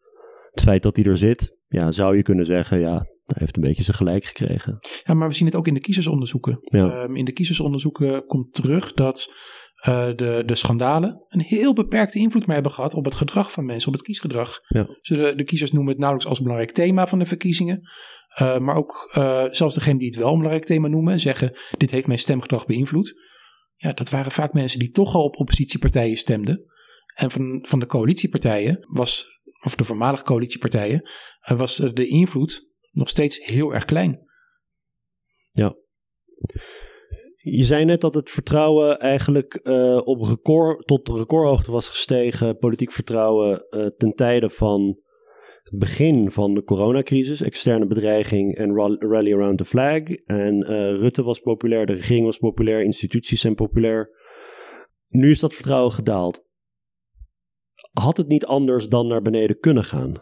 Het 0.51 0.61
feit 0.61 0.83
dat 0.83 0.95
hij 0.95 1.05
er 1.05 1.17
zit, 1.17 1.57
ja, 1.67 1.91
zou 1.91 2.15
je 2.15 2.23
kunnen 2.23 2.45
zeggen, 2.45 2.79
ja, 2.79 2.93
hij 3.25 3.37
heeft 3.39 3.55
een 3.55 3.63
beetje 3.63 3.83
zijn 3.83 3.97
gelijk 3.97 4.25
gekregen. 4.25 4.77
Ja, 5.03 5.13
maar 5.13 5.27
we 5.27 5.33
zien 5.33 5.47
het 5.47 5.55
ook 5.55 5.67
in 5.67 5.73
de 5.73 5.79
kiezersonderzoeken. 5.79 6.59
Ja. 6.61 7.03
Ehm, 7.03 7.15
in 7.15 7.25
de 7.25 7.31
kiezersonderzoeken 7.31 8.25
komt 8.25 8.53
terug 8.53 8.93
dat 8.93 9.33
eh, 9.75 10.07
de, 10.15 10.43
de 10.45 10.55
schandalen 10.55 11.25
een 11.27 11.41
heel 11.41 11.73
beperkte 11.73 12.19
invloed 12.19 12.45
maar 12.45 12.55
hebben 12.55 12.71
gehad 12.71 12.93
op 12.93 13.05
het 13.05 13.15
gedrag 13.15 13.51
van 13.51 13.65
mensen, 13.65 13.87
op 13.87 13.93
het 13.93 14.03
kiesgedrag. 14.03 14.59
Ja. 14.67 14.83
Dus 14.83 15.17
de, 15.17 15.33
de 15.35 15.43
kiezers 15.43 15.71
noemen 15.71 15.89
het 15.89 15.99
nauwelijks 15.99 16.29
als 16.29 16.41
belangrijk 16.41 16.71
thema 16.71 17.07
van 17.07 17.19
de 17.19 17.25
verkiezingen. 17.25 17.81
Eh, 18.31 18.57
maar 18.57 18.75
ook 18.75 19.09
eh, 19.13 19.45
zelfs 19.51 19.75
degenen 19.75 19.97
die 19.97 20.07
het 20.07 20.17
wel 20.17 20.27
een 20.27 20.37
belangrijk 20.37 20.65
thema 20.65 20.87
noemen, 20.87 21.19
zeggen: 21.19 21.51
Dit 21.77 21.91
heeft 21.91 22.07
mijn 22.07 22.19
stemgedrag 22.19 22.65
beïnvloed. 22.65 23.13
Ja, 23.75 23.93
dat 23.93 24.09
waren 24.09 24.31
vaak 24.31 24.53
mensen 24.53 24.79
die 24.79 24.89
toch 24.89 25.15
al 25.15 25.23
op 25.23 25.37
oppositiepartijen 25.37 26.17
stemden. 26.17 26.65
En 27.13 27.31
van, 27.31 27.65
van 27.67 27.79
de 27.79 27.85
coalitiepartijen 27.85 28.79
was, 28.93 29.25
of 29.65 29.75
de 29.75 29.83
voormalige 29.83 30.23
coalitiepartijen, 30.23 31.09
eh, 31.41 31.57
was 31.57 31.79
eh, 31.79 31.93
de 31.93 32.07
invloed 32.07 32.69
nog 32.91 33.09
steeds 33.09 33.45
heel 33.45 33.73
erg 33.73 33.85
klein. 33.85 34.29
Je 37.43 37.63
zei 37.63 37.85
net 37.85 38.01
dat 38.01 38.13
het 38.13 38.29
vertrouwen 38.29 38.99
eigenlijk 38.99 39.53
eh, 39.53 40.01
op 40.03 40.21
record, 40.21 40.87
tot 40.87 41.09
recordhoogte 41.09 41.71
was 41.71 41.87
gestegen, 41.87 42.57
politiek 42.57 42.91
vertrouwen, 42.91 43.65
ten 43.97 44.13
tijde 44.13 44.49
van 44.49 44.99
het 45.63 45.79
begin 45.79 46.31
van 46.31 46.53
de 46.53 46.63
coronacrisis, 46.63 47.41
externe 47.41 47.85
bedreiging 47.85 48.55
en 48.55 48.73
ra- 48.73 48.95
rally 48.99 49.33
around 49.33 49.57
the 49.57 49.65
flag. 49.65 50.01
En 50.25 50.63
Rutte 50.95 51.23
was 51.23 51.39
populair, 51.39 51.85
de 51.85 51.93
regering 51.93 52.25
was 52.25 52.37
populair, 52.37 52.83
instituties 52.83 53.41
zijn 53.41 53.55
populair. 53.55 54.09
Nu 55.07 55.29
is 55.29 55.39
dat 55.39 55.53
vertrouwen 55.53 55.91
gedaald. 55.91 56.49
Had 57.91 58.17
het 58.17 58.27
niet 58.27 58.45
anders 58.45 58.87
dan 58.87 59.07
naar 59.07 59.21
beneden 59.21 59.59
kunnen 59.59 59.83
gaan? 59.83 60.19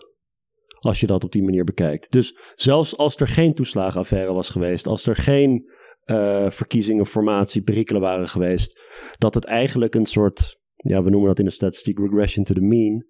Als 0.79 0.99
je 0.99 1.07
dat 1.07 1.23
op 1.23 1.31
die 1.31 1.43
manier 1.43 1.63
bekijkt. 1.63 2.11
Dus 2.11 2.37
zelfs 2.55 2.97
als 2.97 3.15
er 3.15 3.27
geen 3.27 3.53
toeslagenaffaire 3.53 4.33
was 4.33 4.49
geweest, 4.49 4.87
als 4.87 5.05
er 5.05 5.15
geen 5.15 5.69
eh, 6.03 6.49
verkiezingen, 6.49 7.05
formatie, 7.05 7.61
perikelen 7.61 8.01
waren 8.01 8.27
geweest, 8.27 8.81
dat 9.17 9.33
het 9.33 9.45
eigenlijk 9.45 9.95
een 9.95 10.05
soort, 10.05 10.59
ja, 10.75 11.03
we 11.03 11.09
noemen 11.09 11.27
dat 11.27 11.39
in 11.39 11.45
de 11.45 11.51
statistiek 11.51 11.99
regression 11.99 12.45
to 12.45 12.53
the 12.53 12.61
mean, 12.61 13.05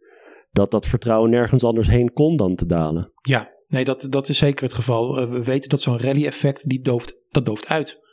dat 0.51 0.71
dat 0.71 0.85
vertrouwen 0.85 1.29
nergens 1.29 1.63
anders 1.63 1.87
heen 1.87 2.13
kon 2.13 2.35
dan 2.35 2.55
te 2.55 2.65
dalen. 2.65 3.11
Ja, 3.21 3.51
nee, 3.67 3.83
dat, 3.83 4.07
dat 4.09 4.29
is 4.29 4.37
zeker 4.37 4.63
het 4.63 4.73
geval. 4.73 5.17
Eh, 5.17 5.29
we 5.29 5.43
weten 5.43 5.69
dat 5.69 5.81
zo'n 5.81 5.99
rally-effect, 5.99 6.69
die 6.69 6.81
dooft, 6.81 7.17
dat 7.29 7.45
dooft 7.45 7.67
uit. 7.67 8.07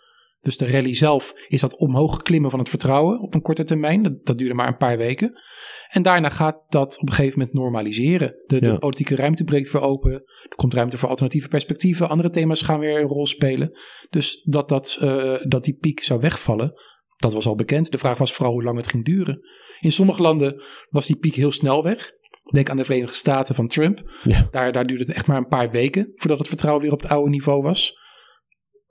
Dus 0.46 0.56
de 0.56 0.70
rally 0.70 0.94
zelf 0.94 1.32
is 1.48 1.60
dat 1.60 1.76
omhoog 1.76 2.22
klimmen 2.22 2.50
van 2.50 2.58
het 2.58 2.68
vertrouwen 2.68 3.20
op 3.20 3.34
een 3.34 3.42
korte 3.42 3.64
termijn. 3.64 4.02
Dat, 4.02 4.26
dat 4.26 4.38
duurde 4.38 4.54
maar 4.54 4.68
een 4.68 4.76
paar 4.76 4.96
weken. 4.96 5.40
En 5.88 6.02
daarna 6.02 6.30
gaat 6.30 6.62
dat 6.68 6.98
op 7.00 7.08
een 7.08 7.14
gegeven 7.14 7.38
moment 7.38 7.56
normaliseren. 7.56 8.34
De, 8.46 8.60
de 8.60 8.78
politieke 8.78 9.16
ruimte 9.16 9.44
breekt 9.44 9.72
weer 9.72 9.82
open. 9.82 10.12
Er 10.12 10.56
komt 10.56 10.74
ruimte 10.74 10.98
voor 10.98 11.08
alternatieve 11.08 11.48
perspectieven. 11.48 12.08
Andere 12.08 12.30
thema's 12.30 12.62
gaan 12.62 12.78
weer 12.78 13.00
een 13.00 13.06
rol 13.06 13.26
spelen. 13.26 13.78
Dus 14.10 14.42
dat, 14.42 14.68
dat, 14.68 14.98
eh, 15.00 15.34
dat 15.42 15.64
die 15.64 15.74
piek 15.74 16.02
zou 16.02 16.20
wegvallen, 16.20 16.72
dat 17.16 17.32
was 17.32 17.46
al 17.46 17.54
bekend. 17.54 17.90
De 17.90 17.98
vraag 17.98 18.18
was 18.18 18.32
vooral 18.32 18.52
hoe 18.52 18.62
lang 18.62 18.76
het 18.76 18.86
ging 18.86 19.04
duren. 19.04 19.40
In 19.80 19.92
sommige 19.92 20.22
landen 20.22 20.62
was 20.88 21.06
die 21.06 21.16
piek 21.16 21.34
heel 21.34 21.52
snel 21.52 21.82
weg. 21.82 22.12
Denk 22.52 22.70
aan 22.70 22.76
de 22.76 22.84
Verenigde 22.84 23.14
Staten 23.14 23.54
van 23.54 23.68
Trump. 23.68 24.20
Ja. 24.24 24.48
Daar, 24.50 24.72
daar 24.72 24.86
duurde 24.86 25.04
het 25.04 25.14
echt 25.14 25.26
maar 25.26 25.36
een 25.36 25.48
paar 25.48 25.70
weken 25.70 26.12
voordat 26.14 26.38
het 26.38 26.48
vertrouwen 26.48 26.82
weer 26.82 26.92
op 26.92 27.00
het 27.00 27.10
oude 27.10 27.30
niveau 27.30 27.62
was. 27.62 28.04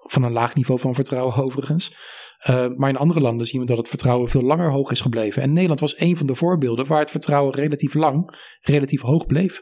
Van 0.08 0.24
een 0.24 0.32
laag 0.32 0.56
niveau 0.56 0.80
van 0.80 0.96
vertrouwen 0.96 1.36
overigens. 1.36 1.96
Uh, 2.50 2.68
maar 2.76 2.90
in 2.90 2.98
andere 2.98 3.20
landen 3.20 3.46
zien 3.46 3.62
we 3.62 3.68
dat 3.68 3.78
het 3.78 3.88
vertrouwen 3.88 4.30
veel 4.30 4.42
langer 4.42 4.72
hoog 4.72 4.92
is 4.92 5.02
gebleven. 5.02 5.42
En 5.42 5.54
Nederland 5.54 5.80
was 5.80 6.00
een 6.00 6.18
van 6.18 6.28
de 6.28 6.36
voorbeelden 6.36 6.88
waar 6.88 7.00
het 7.00 7.12
vertrouwen 7.12 7.54
relatief 7.54 7.94
lang, 7.94 8.36
relatief 8.62 9.02
hoog 9.02 9.26
bleef. 9.26 9.62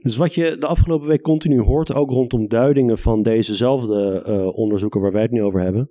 Dus 0.00 0.16
wat 0.16 0.34
je 0.34 0.56
de 0.58 0.66
afgelopen 0.66 1.08
week 1.08 1.22
continu 1.22 1.60
hoort, 1.60 1.94
ook 1.94 2.10
rondom 2.10 2.48
duidingen 2.48 2.98
van 2.98 3.22
dezezelfde 3.22 4.24
uh, 4.28 4.56
onderzoeken 4.56 5.00
waar 5.00 5.12
wij 5.12 5.22
het 5.22 5.30
nu 5.30 5.42
over 5.42 5.60
hebben. 5.60 5.90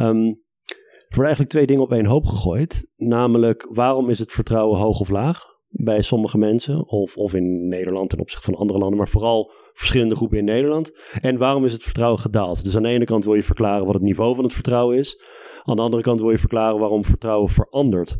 Um, 0.00 0.26
er 1.08 1.14
worden 1.14 1.24
eigenlijk 1.24 1.50
twee 1.50 1.66
dingen 1.66 1.82
op 1.82 1.92
één 1.92 2.06
hoop 2.06 2.24
gegooid. 2.24 2.90
Namelijk, 2.96 3.66
waarom 3.70 4.08
is 4.08 4.18
het 4.18 4.32
vertrouwen 4.32 4.78
hoog 4.78 5.00
of 5.00 5.08
laag 5.08 5.57
bij 5.68 6.02
sommige 6.02 6.38
mensen? 6.38 6.88
Of, 6.88 7.16
of 7.16 7.34
in 7.34 7.68
Nederland 7.68 8.10
ten 8.10 8.20
opzichte 8.20 8.44
van 8.44 8.54
andere 8.54 8.78
landen, 8.78 8.98
maar 8.98 9.08
vooral 9.08 9.52
verschillende 9.72 10.16
groepen 10.16 10.38
in 10.38 10.44
Nederland. 10.44 10.92
En 11.20 11.38
waarom 11.38 11.64
is 11.64 11.72
het 11.72 11.82
vertrouwen 11.82 12.20
gedaald? 12.20 12.64
Dus 12.64 12.76
aan 12.76 12.82
de 12.82 12.88
ene 12.88 13.04
kant 13.04 13.24
wil 13.24 13.34
je 13.34 13.42
verklaren 13.42 13.84
wat 13.84 13.94
het 13.94 14.02
niveau 14.02 14.34
van 14.34 14.44
het 14.44 14.52
vertrouwen 14.52 14.98
is. 14.98 15.22
Aan 15.62 15.76
de 15.76 15.82
andere 15.82 16.02
kant 16.02 16.20
wil 16.20 16.30
je 16.30 16.38
verklaren 16.38 16.78
waarom 16.78 17.04
vertrouwen 17.04 17.50
verandert. 17.50 18.16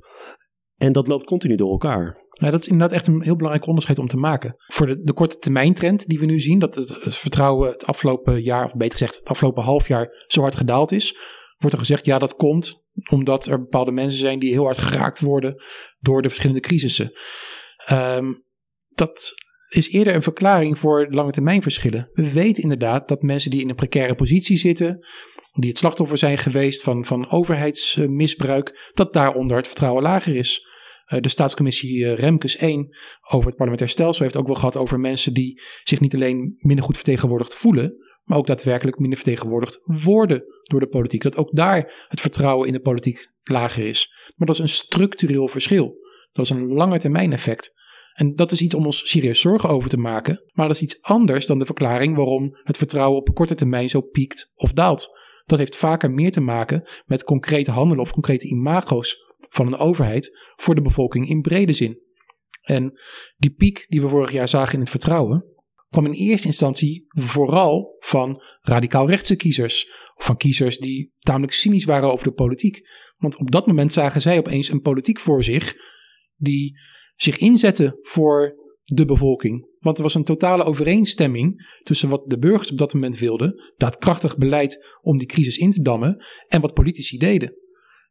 En 0.77 0.93
dat 0.93 1.07
loopt 1.07 1.25
continu 1.25 1.57
door 1.57 1.71
elkaar. 1.71 2.27
Ja, 2.31 2.51
dat 2.51 2.61
is 2.61 2.69
inderdaad 2.69 2.97
echt 2.97 3.07
een 3.07 3.23
heel 3.23 3.37
belangrijk 3.37 3.67
onderscheid 3.67 3.99
om 3.99 4.07
te 4.07 4.17
maken. 4.17 4.55
Voor 4.67 4.87
de, 4.87 5.03
de 5.03 5.13
korte 5.13 5.39
termijn 5.39 5.75
trend 5.75 6.07
die 6.07 6.19
we 6.19 6.27
nu 6.27 6.39
zien, 6.39 6.59
dat 6.59 6.75
het, 6.75 6.89
het, 6.89 7.17
vertrouwen 7.17 7.71
het 7.71 7.87
afgelopen 7.87 8.43
jaar, 8.43 8.65
of 8.65 8.75
beter 8.75 8.99
gezegd 8.99 9.19
het 9.19 9.29
afgelopen 9.29 9.63
half 9.63 9.89
jaar 9.89 10.25
zo 10.27 10.41
hard 10.41 10.57
gedaald 10.57 10.93
is, 10.93 11.17
wordt 11.59 11.75
er 11.75 11.83
gezegd, 11.83 12.07
ja 12.07 12.19
dat 12.19 12.35
komt 12.35 12.87
omdat 13.11 13.47
er 13.47 13.59
bepaalde 13.59 13.93
mensen 13.93 14.19
zijn 14.19 14.39
die 14.39 14.53
heel 14.53 14.65
hard 14.65 14.79
geraakt 14.79 15.21
worden 15.21 15.63
door 15.99 16.23
de 16.23 16.29
verschillende 16.29 16.61
crisissen. 16.61 17.13
Um, 17.91 18.45
dat 18.89 19.33
is 19.69 19.93
eerder 19.93 20.15
een 20.15 20.23
verklaring 20.23 20.79
voor 20.79 21.07
lange 21.11 21.33
termijn 21.33 21.63
verschillen. 21.63 22.11
We 22.13 22.33
weten 22.33 22.63
inderdaad 22.63 23.09
dat 23.09 23.23
mensen 23.23 23.51
die 23.51 23.61
in 23.61 23.69
een 23.69 23.75
precaire 23.75 24.15
positie 24.15 24.57
zitten, 24.57 25.07
die 25.53 25.69
het 25.69 25.79
slachtoffer 25.79 26.19
zijn 26.19 26.39
geweest 26.39 26.83
van, 26.83 27.05
van 27.05 27.31
overheidsmisbruik, 27.31 28.91
dat 28.95 29.13
daaronder 29.13 29.57
het 29.57 29.67
vertrouwen 29.67 30.03
lager 30.03 30.37
is. 30.37 30.67
De 31.21 31.29
staatscommissie 31.29 32.15
Remkes 32.15 32.57
1 32.57 32.97
over 33.29 33.47
het 33.47 33.57
parlementair 33.57 33.91
stelsel 33.91 34.23
heeft 34.23 34.37
ook 34.37 34.47
wel 34.47 34.57
gehad 34.57 34.77
over 34.77 35.01
mensen 35.01 35.35
die 35.35 35.63
zich 35.83 36.01
niet 36.01 36.15
alleen 36.15 36.57
minder 36.59 36.85
goed 36.85 36.97
vertegenwoordigd 36.97 37.55
voelen, 37.55 37.97
maar 38.29 38.39
ook 38.39 38.47
daadwerkelijk 38.47 38.99
minder 38.99 39.19
vertegenwoordigd 39.19 39.81
worden 39.85 40.45
door 40.63 40.81
de 40.81 40.89
politiek. 40.89 41.23
Dat 41.23 41.37
ook 41.37 41.57
daar 41.57 42.07
het 42.09 42.21
vertrouwen 42.21 42.67
in 42.67 42.73
de 42.73 42.81
politiek 42.81 43.31
lager 43.43 43.87
is. 43.87 44.13
Maar 44.37 44.47
dat 44.47 44.57
is 44.57 44.63
een 44.63 44.69
structureel 44.69 45.49
verschil. 45.49 45.97
Dat 46.31 46.45
is 46.45 46.51
een 46.51 46.67
lange 46.67 46.99
termijn 46.99 47.33
effect. 47.33 47.73
En 48.13 48.35
dat 48.35 48.53
is 48.53 48.61
iets 48.61 48.75
om 48.75 48.85
ons 48.85 49.09
serieus 49.09 49.41
zorgen 49.41 49.69
over 49.69 49.89
te 49.89 49.97
maken. 49.97 50.43
Maar 50.53 50.67
dat 50.67 50.77
is 50.77 50.83
iets 50.83 51.03
anders 51.03 51.47
dan 51.47 51.59
de 51.59 51.67
verklaring 51.67 52.17
waarom 52.17 52.59
het 52.63 52.77
vertrouwen 52.77 53.21
op 53.21 53.35
korte 53.35 53.55
termijn 53.55 53.89
zo 53.89 54.01
piekt 54.01 54.51
of 54.55 54.73
daalt. 54.73 55.17
Dat 55.47 55.59
heeft 55.59 55.77
vaker 55.77 56.11
meer 56.11 56.31
te 56.31 56.41
maken 56.41 56.89
met 57.07 57.25
concrete 57.25 57.71
handelen 57.71 58.03
of 58.03 58.13
concrete 58.13 58.47
imago's 58.47 59.17
van 59.39 59.67
een 59.67 59.77
overheid 59.77 60.39
voor 60.57 60.75
de 60.75 60.83
bevolking 60.83 61.29
in 61.29 61.41
brede 61.41 61.73
zin. 61.73 61.99
En 62.63 63.01
die 63.37 63.51
piek 63.51 63.87
die 63.89 64.01
we 64.01 64.09
vorig 64.09 64.33
jaar 64.33 64.49
zagen 64.49 64.75
in 64.75 64.81
het 64.81 64.91
vertrouwen, 64.91 65.45
kwam 65.89 66.07
in 66.07 66.13
eerste 66.13 66.47
instantie 66.47 67.05
vooral 67.09 67.97
van 67.99 68.43
radicaal 68.61 69.09
rechtse 69.09 69.37
kiezers. 69.37 69.91
Of 70.15 70.25
van 70.25 70.37
kiezers 70.37 70.79
die 70.79 71.13
tamelijk 71.19 71.53
cynisch 71.53 71.85
waren 71.85 72.13
over 72.13 72.27
de 72.27 72.33
politiek. 72.33 72.81
Want 73.17 73.37
op 73.37 73.51
dat 73.51 73.67
moment 73.67 73.93
zagen 73.93 74.21
zij 74.21 74.39
opeens 74.39 74.69
een 74.69 74.81
politiek 74.81 75.19
voor 75.19 75.45
zich 75.45 75.75
die 76.35 76.79
zich 77.17 77.39
inzette 77.39 77.99
voor 78.03 78.55
de 78.85 79.05
bevolking. 79.05 79.69
Want 79.79 79.97
er 79.97 80.03
was 80.03 80.15
een 80.15 80.25
totale 80.25 80.65
overeenstemming 80.65 81.77
tussen 81.79 82.09
wat 82.09 82.31
de 82.31 82.39
burgers 82.39 82.71
op 82.71 82.79
dat 82.79 82.95
moment 82.95 83.19
wilden, 83.19 83.73
daadkrachtig 83.77 84.37
beleid 84.37 84.99
om 85.01 85.19
die 85.19 85.27
crisis 85.27 85.59
in 85.59 85.71
te 85.71 85.83
dammen, 85.83 86.25
en 86.49 86.61
wat 86.61 86.75
politici 86.75 87.19
deden. 87.19 87.55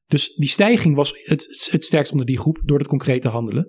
Dus 0.05 0.35
die 0.35 0.49
stijging 0.49 0.95
was 0.95 1.13
het, 1.23 1.67
het 1.71 1.83
sterkst 1.83 2.11
onder 2.11 2.25
die 2.25 2.39
groep 2.39 2.61
door 2.65 2.77
het 2.77 2.87
concrete 2.87 3.27
handelen. 3.27 3.67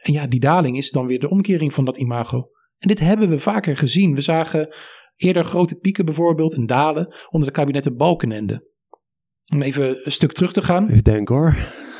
En 0.00 0.12
ja, 0.12 0.26
die 0.26 0.40
daling 0.40 0.76
is 0.76 0.90
dan 0.90 1.06
weer 1.06 1.18
de 1.18 1.30
omkering 1.30 1.74
van 1.74 1.84
dat 1.84 1.96
imago. 1.96 2.50
En 2.78 2.88
dit 2.88 3.00
hebben 3.00 3.28
we 3.28 3.38
vaker 3.38 3.76
gezien. 3.76 4.14
We 4.14 4.20
zagen 4.20 4.74
eerder 5.16 5.44
grote 5.44 5.74
pieken 5.74 6.04
bijvoorbeeld 6.04 6.54
en 6.54 6.66
dalen 6.66 7.14
onder 7.30 7.48
de 7.48 7.54
kabinetten 7.54 7.96
Balkenende. 7.96 8.66
Om 9.52 9.62
even 9.62 10.04
een 10.04 10.12
stuk 10.12 10.32
terug 10.32 10.52
te 10.52 10.62
gaan. 10.62 10.88
Even 10.88 11.04
denken 11.04 11.34
hoor. 11.34 11.56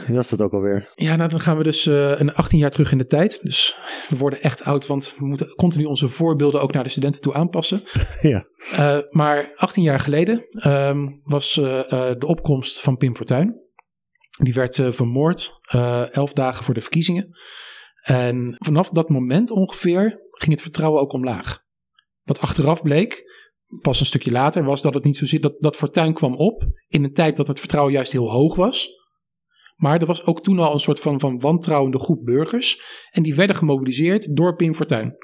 Wie 0.07 0.17
was 0.17 0.29
dat 0.29 0.41
ook 0.41 0.53
alweer? 0.53 0.93
Ja, 0.95 1.17
nou 1.17 1.31
dan 1.31 1.41
gaan 1.41 1.57
we 1.57 1.63
dus 1.63 1.87
uh, 1.87 2.21
een 2.21 2.35
18 2.35 2.59
jaar 2.59 2.71
terug 2.71 2.93
in 2.93 2.99
de 2.99 3.07
tijd. 3.07 3.43
Dus 3.43 3.79
we 4.09 4.17
worden 4.17 4.43
echt 4.43 4.65
oud, 4.65 4.87
want 4.87 5.15
we 5.19 5.27
moeten 5.27 5.55
continu 5.55 5.85
onze 5.85 6.09
voorbeelden 6.09 6.61
ook 6.61 6.73
naar 6.73 6.83
de 6.83 6.89
studenten 6.89 7.21
toe 7.21 7.35
aanpassen. 7.35 7.83
Ja. 8.21 8.47
Uh, 8.73 8.99
maar 9.11 9.53
18 9.55 9.83
jaar 9.83 10.01
geleden 10.01 10.47
um, 10.67 11.21
was 11.25 11.57
uh, 11.57 11.65
de 11.91 12.27
opkomst 12.27 12.81
van 12.81 12.97
Pim 12.97 13.17
Fortuyn. 13.17 13.67
Die 14.43 14.55
werd 14.55 14.75
vermoord 14.91 15.61
elf 16.11 16.33
dagen 16.33 16.65
voor 16.65 16.75
de 16.75 16.81
verkiezingen. 16.81 17.37
En 18.03 18.57
vanaf 18.59 18.91
dat 18.91 19.09
moment 19.09 19.51
ongeveer 19.51 20.28
ging 20.39 20.53
het 20.53 20.63
vertrouwen 20.63 21.01
ook 21.01 21.13
omlaag. 21.13 21.65
Wat 22.23 22.41
achteraf 22.41 22.83
bleek, 22.83 23.25
pas 23.83 24.01
een 24.01 24.07
stukje 24.07 24.31
later, 24.31 24.65
was 24.65 24.83
dat 24.83 24.95
het 24.95 25.05
niet 25.05 25.17
zozeer 25.17 25.41
dat, 25.41 25.61
dat 25.61 25.77
Fortuyn 25.77 26.15
kwam 26.15 26.37
op 26.37 26.67
in 26.89 27.05
een 27.05 27.13
tijd 27.13 27.37
dat 27.37 27.47
het 27.47 27.59
vertrouwen 27.59 27.93
juist 27.93 28.13
heel 28.13 28.31
hoog 28.31 28.57
was. 28.57 28.97
Maar 29.77 30.01
er 30.01 30.07
was 30.07 30.25
ook 30.25 30.43
toen 30.43 30.59
al 30.59 30.73
een 30.73 30.81
soort 30.81 31.01
van, 31.01 31.21
van 31.21 31.41
wantrouwende 31.41 31.99
groep 31.99 32.25
burgers. 32.25 32.83
En 33.11 33.23
die 33.23 33.35
werden 33.35 33.57
gemobiliseerd 33.57 34.37
door 34.37 34.57
Pim 34.57 34.75
Fortuyn. 34.75 35.17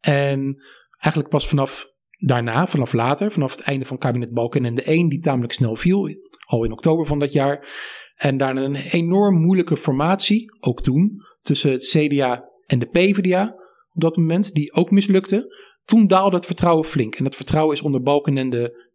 En 0.00 0.62
eigenlijk 0.98 1.28
pas 1.28 1.48
vanaf 1.48 1.86
daarna, 2.10 2.66
vanaf 2.66 2.92
later, 2.92 3.32
vanaf 3.32 3.50
het 3.50 3.60
einde 3.60 3.84
van 3.84 3.98
kabinet 3.98 4.32
Balkenende 4.32 4.82
1, 4.82 5.08
die 5.08 5.20
tamelijk 5.20 5.52
snel 5.52 5.76
viel, 5.76 6.08
al 6.46 6.64
in 6.64 6.72
oktober 6.72 7.06
van 7.06 7.18
dat 7.18 7.32
jaar. 7.32 7.68
En 8.14 8.36
daarna 8.36 8.62
een 8.62 8.74
enorm 8.74 9.40
moeilijke 9.40 9.76
formatie, 9.76 10.44
ook 10.60 10.82
toen, 10.82 11.22
tussen 11.36 11.70
het 11.70 11.82
CDA 11.82 12.48
en 12.66 12.78
de 12.78 12.86
PvdA 12.86 13.54
op 13.96 14.02
dat 14.02 14.16
moment, 14.16 14.54
die 14.54 14.72
ook 14.72 14.90
mislukte. 14.90 15.54
Toen 15.84 16.06
daalde 16.06 16.36
het 16.36 16.46
vertrouwen 16.46 16.84
flink. 16.84 17.14
En 17.14 17.24
dat 17.24 17.34
vertrouwen 17.34 17.74
is 17.74 17.82
onder 17.82 18.02
Balkenende 18.02 18.86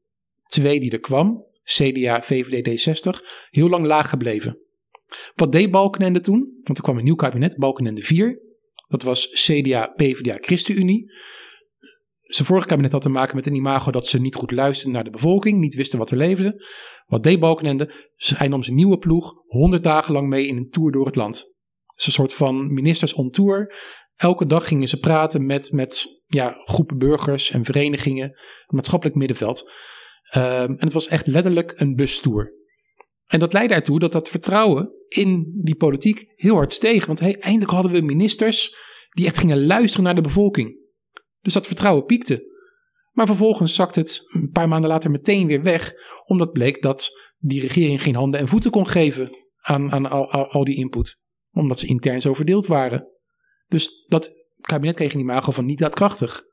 2 0.46 0.80
die 0.80 0.92
er 0.92 1.00
kwam, 1.00 1.46
CDA, 1.64 2.22
VVD, 2.22 2.88
D60, 2.90 3.26
heel 3.50 3.70
lang 3.70 3.86
laag 3.86 4.10
gebleven. 4.10 4.60
Wat 5.36 5.52
deed 5.52 5.72
Balkenende 5.72 6.20
toen? 6.20 6.60
Want 6.64 6.78
er 6.78 6.84
kwam 6.84 6.98
een 6.98 7.04
nieuw 7.04 7.16
kabinet, 7.16 7.58
Balkenende 7.58 8.02
4. 8.02 8.40
Dat 8.88 9.04
was 9.04 9.30
CDA, 9.46 9.88
PvdA, 9.88 10.38
ChristenUnie. 10.40 11.12
Zijn 12.22 12.48
vorige 12.48 12.68
kabinet 12.68 12.92
had 12.92 13.02
te 13.02 13.10
maken 13.10 13.36
met 13.36 13.46
een 13.46 13.56
imago 13.56 13.92
dat 13.92 14.08
ze 14.08 14.22
niet 14.22 14.36
goed 14.36 14.52
luisterden 14.52 14.94
naar 14.94 15.04
de 15.04 15.10
bevolking, 15.10 15.60
niet 15.60 15.76
wisten 15.76 16.00
wat 16.00 16.12
er 16.12 16.18
leefde. 16.18 16.66
Wat 17.06 17.24
deed 17.24 17.40
Balkenende? 17.40 17.94
Hij 18.16 18.48
nam 18.48 18.64
zijn 18.64 18.76
nieuwe 18.76 18.98
ploeg 18.98 19.34
100 19.48 19.84
dagen 19.84 20.14
lang 20.14 20.28
mee 20.28 20.48
in 20.48 20.58
een 20.58 20.70
tour 20.70 20.92
door 20.92 21.06
het 21.06 21.16
land. 21.16 21.52
Dus 21.96 22.06
een 22.06 22.12
soort 22.12 22.34
van 22.34 22.74
ministers 22.74 23.14
on 23.14 23.30
tour. 23.30 23.74
Elke 24.22 24.46
dag 24.46 24.68
gingen 24.68 24.88
ze 24.88 25.00
praten 25.00 25.46
met, 25.46 25.72
met 25.72 26.22
ja, 26.28 26.62
groepen 26.64 26.98
burgers 26.98 27.52
en 27.52 27.66
verenigingen, 27.66 28.30
het 28.30 28.72
maatschappelijk 28.72 29.18
middenveld. 29.18 29.72
Um, 30.36 30.42
en 30.42 30.80
het 30.80 30.94
was 30.94 31.08
echt 31.08 31.28
letterlijk 31.28 31.74
een 31.76 31.96
bustoer. 31.96 32.54
En 33.26 33.40
dat 33.40 33.54
leidde 33.54 33.76
ertoe 33.76 34.00
dat 34.00 34.12
dat 34.12 34.30
vertrouwen 34.30 34.92
in 35.08 35.62
die 35.64 35.76
politiek 35.76 36.34
heel 36.36 36.56
hard 36.56 36.74
steeg. 36.74 37.06
Want 37.06 37.20
hey, 37.20 37.40
eindelijk 37.40 37.72
hadden 37.72 37.92
we 37.92 38.02
ministers 38.02 38.76
die 39.10 39.26
echt 39.26 39.38
gingen 39.38 39.66
luisteren 39.66 40.06
naar 40.06 40.16
de 40.16 40.22
bevolking. 40.22 40.80
Dus 41.40 41.54
dat 41.54 41.68
vertrouwen 41.68 42.06
piekte. 42.06 42.50
Maar 43.12 43.26
vervolgens 43.26 43.76
zakte 43.76 44.00
het 44.00 44.22
een 44.28 44.50
paar 44.52 44.68
maanden 44.68 44.90
later 44.90 45.12
meteen 45.12 45.48
weer 45.48 45.64
weg. 45.64 45.94
Omdat 46.26 46.52
bleek 46.52 46.82
dat 46.82 47.10
die 47.38 47.62
regering 47.62 48.02
geen 48.02 48.16
handen 48.16 48.40
en 48.40 48.48
voeten 48.48 48.72
kon 48.72 48.88
geven 48.88 49.30
aan, 49.62 49.92
aan 49.92 50.10
al, 50.10 50.32
al 50.32 50.64
die 50.64 50.76
input. 50.76 51.22
Omdat 51.52 51.80
ze 51.80 51.88
intern 51.88 52.22
zo 52.22 52.34
verdeeld 52.34 52.66
waren. 52.66 53.10
Dus 53.72 54.06
dat 54.08 54.32
kabinet 54.62 54.96
kreeg 54.96 55.14
een 55.14 55.20
imago 55.20 55.52
van 55.52 55.66
niet 55.66 55.80
daadkrachtig. 55.80 56.44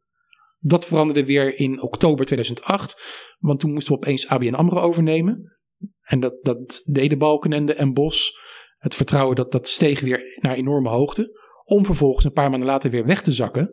Dat 0.59 0.87
veranderde 0.87 1.25
weer 1.25 1.55
in 1.55 1.83
oktober 1.83 2.25
2008. 2.25 3.03
Want 3.39 3.61
toen 3.61 3.73
moesten 3.73 3.93
we 3.93 3.99
opeens 3.99 4.29
ABN 4.29 4.55
AMRO 4.55 4.81
overnemen. 4.81 5.59
En 6.03 6.21
dat, 6.21 6.39
dat 6.43 6.83
deden 6.85 7.19
Balkenende 7.19 7.75
en 7.75 7.93
Bos. 7.93 8.39
Het 8.79 8.95
vertrouwen 8.95 9.37
dat, 9.37 9.53
dat 9.53 9.69
steeg 9.69 10.01
weer 10.01 10.39
naar 10.41 10.55
enorme 10.55 10.89
hoogte. 10.89 11.47
Om 11.65 11.85
vervolgens 11.85 12.25
een 12.25 12.33
paar 12.33 12.51
maanden 12.51 12.69
later 12.69 12.91
weer 12.91 13.07
weg 13.07 13.23
te 13.23 13.33
zakken. 13.33 13.73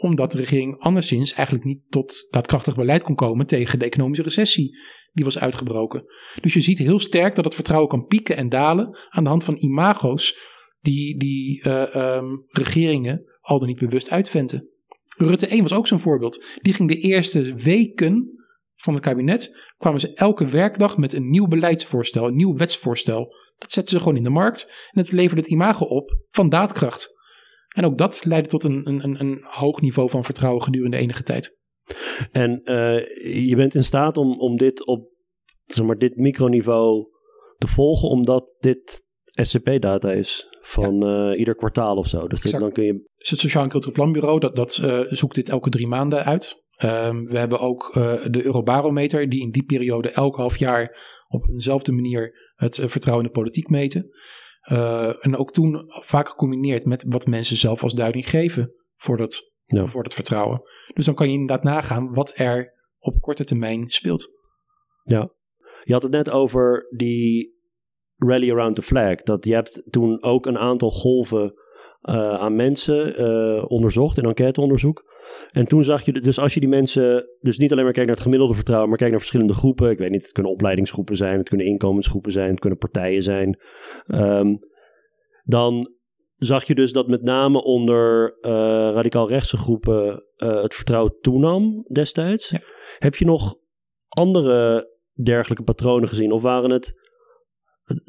omdat 0.00 0.30
de 0.30 0.38
regering 0.38 0.80
anderszins 0.80 1.32
eigenlijk 1.32 1.66
niet 1.66 1.82
tot 1.88 2.26
daadkrachtig 2.30 2.74
beleid 2.74 3.04
kon 3.04 3.14
komen 3.14 3.46
tegen 3.46 3.78
de 3.78 3.84
economische 3.84 4.22
recessie 4.22 4.78
die 5.12 5.24
was 5.24 5.38
uitgebroken. 5.38 6.04
Dus 6.40 6.54
je 6.54 6.60
ziet 6.60 6.78
heel 6.78 6.98
sterk 6.98 7.34
dat 7.34 7.44
het 7.44 7.54
vertrouwen 7.54 7.88
kan 7.88 8.06
pieken 8.06 8.36
en 8.36 8.48
dalen 8.48 8.98
aan 9.08 9.24
de 9.24 9.30
hand 9.30 9.44
van 9.44 9.56
imago's 9.56 10.56
die, 10.80 11.18
die 11.18 11.66
uh, 11.66 12.16
um, 12.16 12.46
regeringen 12.48 13.24
al 13.40 13.58
dan 13.58 13.68
niet 13.68 13.78
bewust 13.78 14.10
uitventen. 14.10 14.68
Rutte 15.16 15.46
1 15.46 15.62
was 15.62 15.74
ook 15.74 15.86
zo'n 15.86 16.00
voorbeeld. 16.00 16.44
Die 16.62 16.72
ging 16.72 16.88
de 16.88 16.98
eerste 16.98 17.54
weken 17.54 18.38
van 18.74 18.94
het 18.94 19.02
kabinet, 19.02 19.72
kwamen 19.76 20.00
ze 20.00 20.14
elke 20.14 20.46
werkdag 20.46 20.96
met 20.96 21.12
een 21.12 21.30
nieuw 21.30 21.46
beleidsvoorstel, 21.46 22.26
een 22.26 22.36
nieuw 22.36 22.56
wetsvoorstel. 22.56 23.34
Dat 23.58 23.72
zetten 23.72 23.92
ze 23.92 23.98
gewoon 23.98 24.16
in 24.16 24.22
de 24.22 24.30
markt 24.30 24.88
en 24.90 25.00
het 25.00 25.12
leverde 25.12 25.42
het 25.42 25.50
imago 25.50 25.84
op 25.84 26.18
van 26.30 26.48
daadkracht. 26.48 27.16
En 27.68 27.84
ook 27.84 27.98
dat 27.98 28.24
leidde 28.24 28.48
tot 28.48 28.64
een, 28.64 28.88
een, 28.88 29.20
een 29.20 29.44
hoog 29.48 29.80
niveau 29.80 30.10
van 30.10 30.24
vertrouwen 30.24 30.62
gedurende 30.62 30.96
enige 30.96 31.22
tijd. 31.22 31.56
En 32.32 32.60
uh, 32.64 33.46
je 33.46 33.56
bent 33.56 33.74
in 33.74 33.84
staat 33.84 34.16
om, 34.16 34.38
om 34.38 34.56
dit 34.56 34.86
op 34.86 35.08
zeg 35.66 35.86
maar, 35.86 35.98
dit 35.98 36.16
microniveau 36.16 37.06
te 37.56 37.68
volgen, 37.68 38.08
omdat 38.08 38.56
dit 38.58 39.06
SCP-data 39.24 40.12
is 40.12 40.46
van 40.68 40.98
ja. 40.98 41.30
uh, 41.30 41.38
ieder 41.38 41.54
kwartaal 41.54 41.96
of 41.96 42.06
zo. 42.06 42.26
Dus 42.26 42.40
dit, 42.40 42.58
dan 42.58 42.72
kun 42.72 42.84
je... 42.84 42.92
Dus 43.16 43.30
het 43.30 43.40
Sociaal 43.40 43.62
en 43.62 43.68
Cultureel 43.68 43.94
Planbureau 43.94 44.40
dat, 44.40 44.56
dat 44.56 44.80
uh, 44.84 45.00
zoekt 45.08 45.34
dit 45.34 45.48
elke 45.48 45.70
drie 45.70 45.86
maanden 45.86 46.24
uit. 46.24 46.62
Um, 46.84 47.26
we 47.26 47.38
hebben 47.38 47.60
ook 47.60 47.94
uh, 47.96 48.24
de 48.30 48.44
Eurobarometer, 48.44 49.28
die 49.28 49.40
in 49.40 49.50
die 49.50 49.64
periode 49.64 50.10
elk 50.10 50.36
half 50.36 50.56
jaar 50.56 50.98
op 51.28 51.48
eenzelfde 51.48 51.92
manier 51.92 52.52
het 52.54 52.74
vertrouwen 52.74 53.26
in 53.26 53.32
de 53.32 53.38
politiek 53.38 53.68
meten. 53.68 54.10
en 55.20 55.36
ook 55.36 55.52
toen 55.52 55.84
vaak 55.88 56.28
gecombineerd 56.28 56.84
met 56.84 57.04
wat 57.08 57.26
mensen 57.26 57.56
zelf 57.56 57.82
als 57.82 57.94
duiding 57.94 58.30
geven 58.30 58.72
voor 58.96 59.16
dat, 59.16 59.52
ja. 59.64 59.86
voor 59.86 60.02
dat 60.02 60.14
vertrouwen. 60.14 60.62
Dus 60.94 61.04
dan 61.04 61.14
kan 61.14 61.26
je 61.26 61.32
inderdaad 61.32 61.62
nagaan 61.62 62.14
wat 62.14 62.38
er 62.38 62.72
op 62.98 63.20
korte 63.20 63.44
termijn 63.44 63.90
speelt. 63.90 64.28
Ja, 65.02 65.32
je 65.84 65.92
had 65.92 66.02
het 66.02 66.12
net 66.12 66.30
over 66.30 66.86
die 66.96 67.57
rally 68.18 68.50
around 68.50 68.74
the 68.74 68.82
flag. 68.82 69.14
Dat 69.14 69.44
je 69.44 69.54
hebt 69.54 69.82
toen 69.90 70.22
ook 70.22 70.46
een 70.46 70.58
aantal 70.58 70.90
golven 70.90 71.54
uh, 72.02 72.34
aan 72.34 72.56
mensen 72.56 73.22
uh, 73.22 73.64
onderzocht 73.66 74.18
in 74.18 74.24
enquêteonderzoek. 74.24 75.16
En 75.50 75.66
toen 75.66 75.84
zag 75.84 76.04
je, 76.04 76.12
dus 76.12 76.38
als 76.38 76.54
je 76.54 76.60
die 76.60 76.68
mensen, 76.68 77.28
dus 77.40 77.58
niet 77.58 77.72
alleen 77.72 77.84
maar 77.84 77.92
kijkt 77.92 78.08
naar 78.08 78.16
het 78.16 78.24
gemiddelde 78.24 78.54
vertrouwen, 78.54 78.88
maar 78.88 78.98
kijkt 78.98 79.12
naar 79.12 79.22
verschillende 79.22 79.54
groepen. 79.54 79.90
Ik 79.90 79.98
weet 79.98 80.10
niet, 80.10 80.22
het 80.22 80.32
kunnen 80.32 80.52
opleidingsgroepen 80.52 81.16
zijn, 81.16 81.38
het 81.38 81.48
kunnen 81.48 81.66
inkomensgroepen 81.66 82.32
zijn, 82.32 82.50
het 82.50 82.60
kunnen 82.60 82.78
partijen 82.78 83.22
zijn. 83.22 83.58
Um, 84.06 84.56
dan 85.44 85.92
zag 86.36 86.66
je 86.66 86.74
dus 86.74 86.92
dat 86.92 87.08
met 87.08 87.22
name 87.22 87.62
onder 87.62 88.36
uh, 88.40 88.50
radicaal 88.94 89.28
rechtse 89.28 89.56
groepen 89.56 90.24
het 90.36 90.74
vertrouwen 90.74 91.16
toenam 91.20 91.84
destijds. 91.92 92.48
Ja. 92.48 92.60
Heb 92.98 93.14
je 93.14 93.24
nog 93.24 93.56
andere 94.08 94.90
dergelijke 95.22 95.62
patronen 95.62 96.08
gezien? 96.08 96.32
Of 96.32 96.42
waren 96.42 96.70
het 96.70 97.07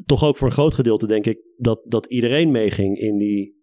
toch 0.06 0.24
ook 0.24 0.36
voor 0.36 0.46
een 0.46 0.52
groot 0.52 0.74
gedeelte, 0.74 1.06
denk 1.06 1.26
ik, 1.26 1.38
dat, 1.56 1.80
dat 1.84 2.06
iedereen 2.06 2.50
meeging 2.50 2.98
in 2.98 3.18
die, 3.18 3.58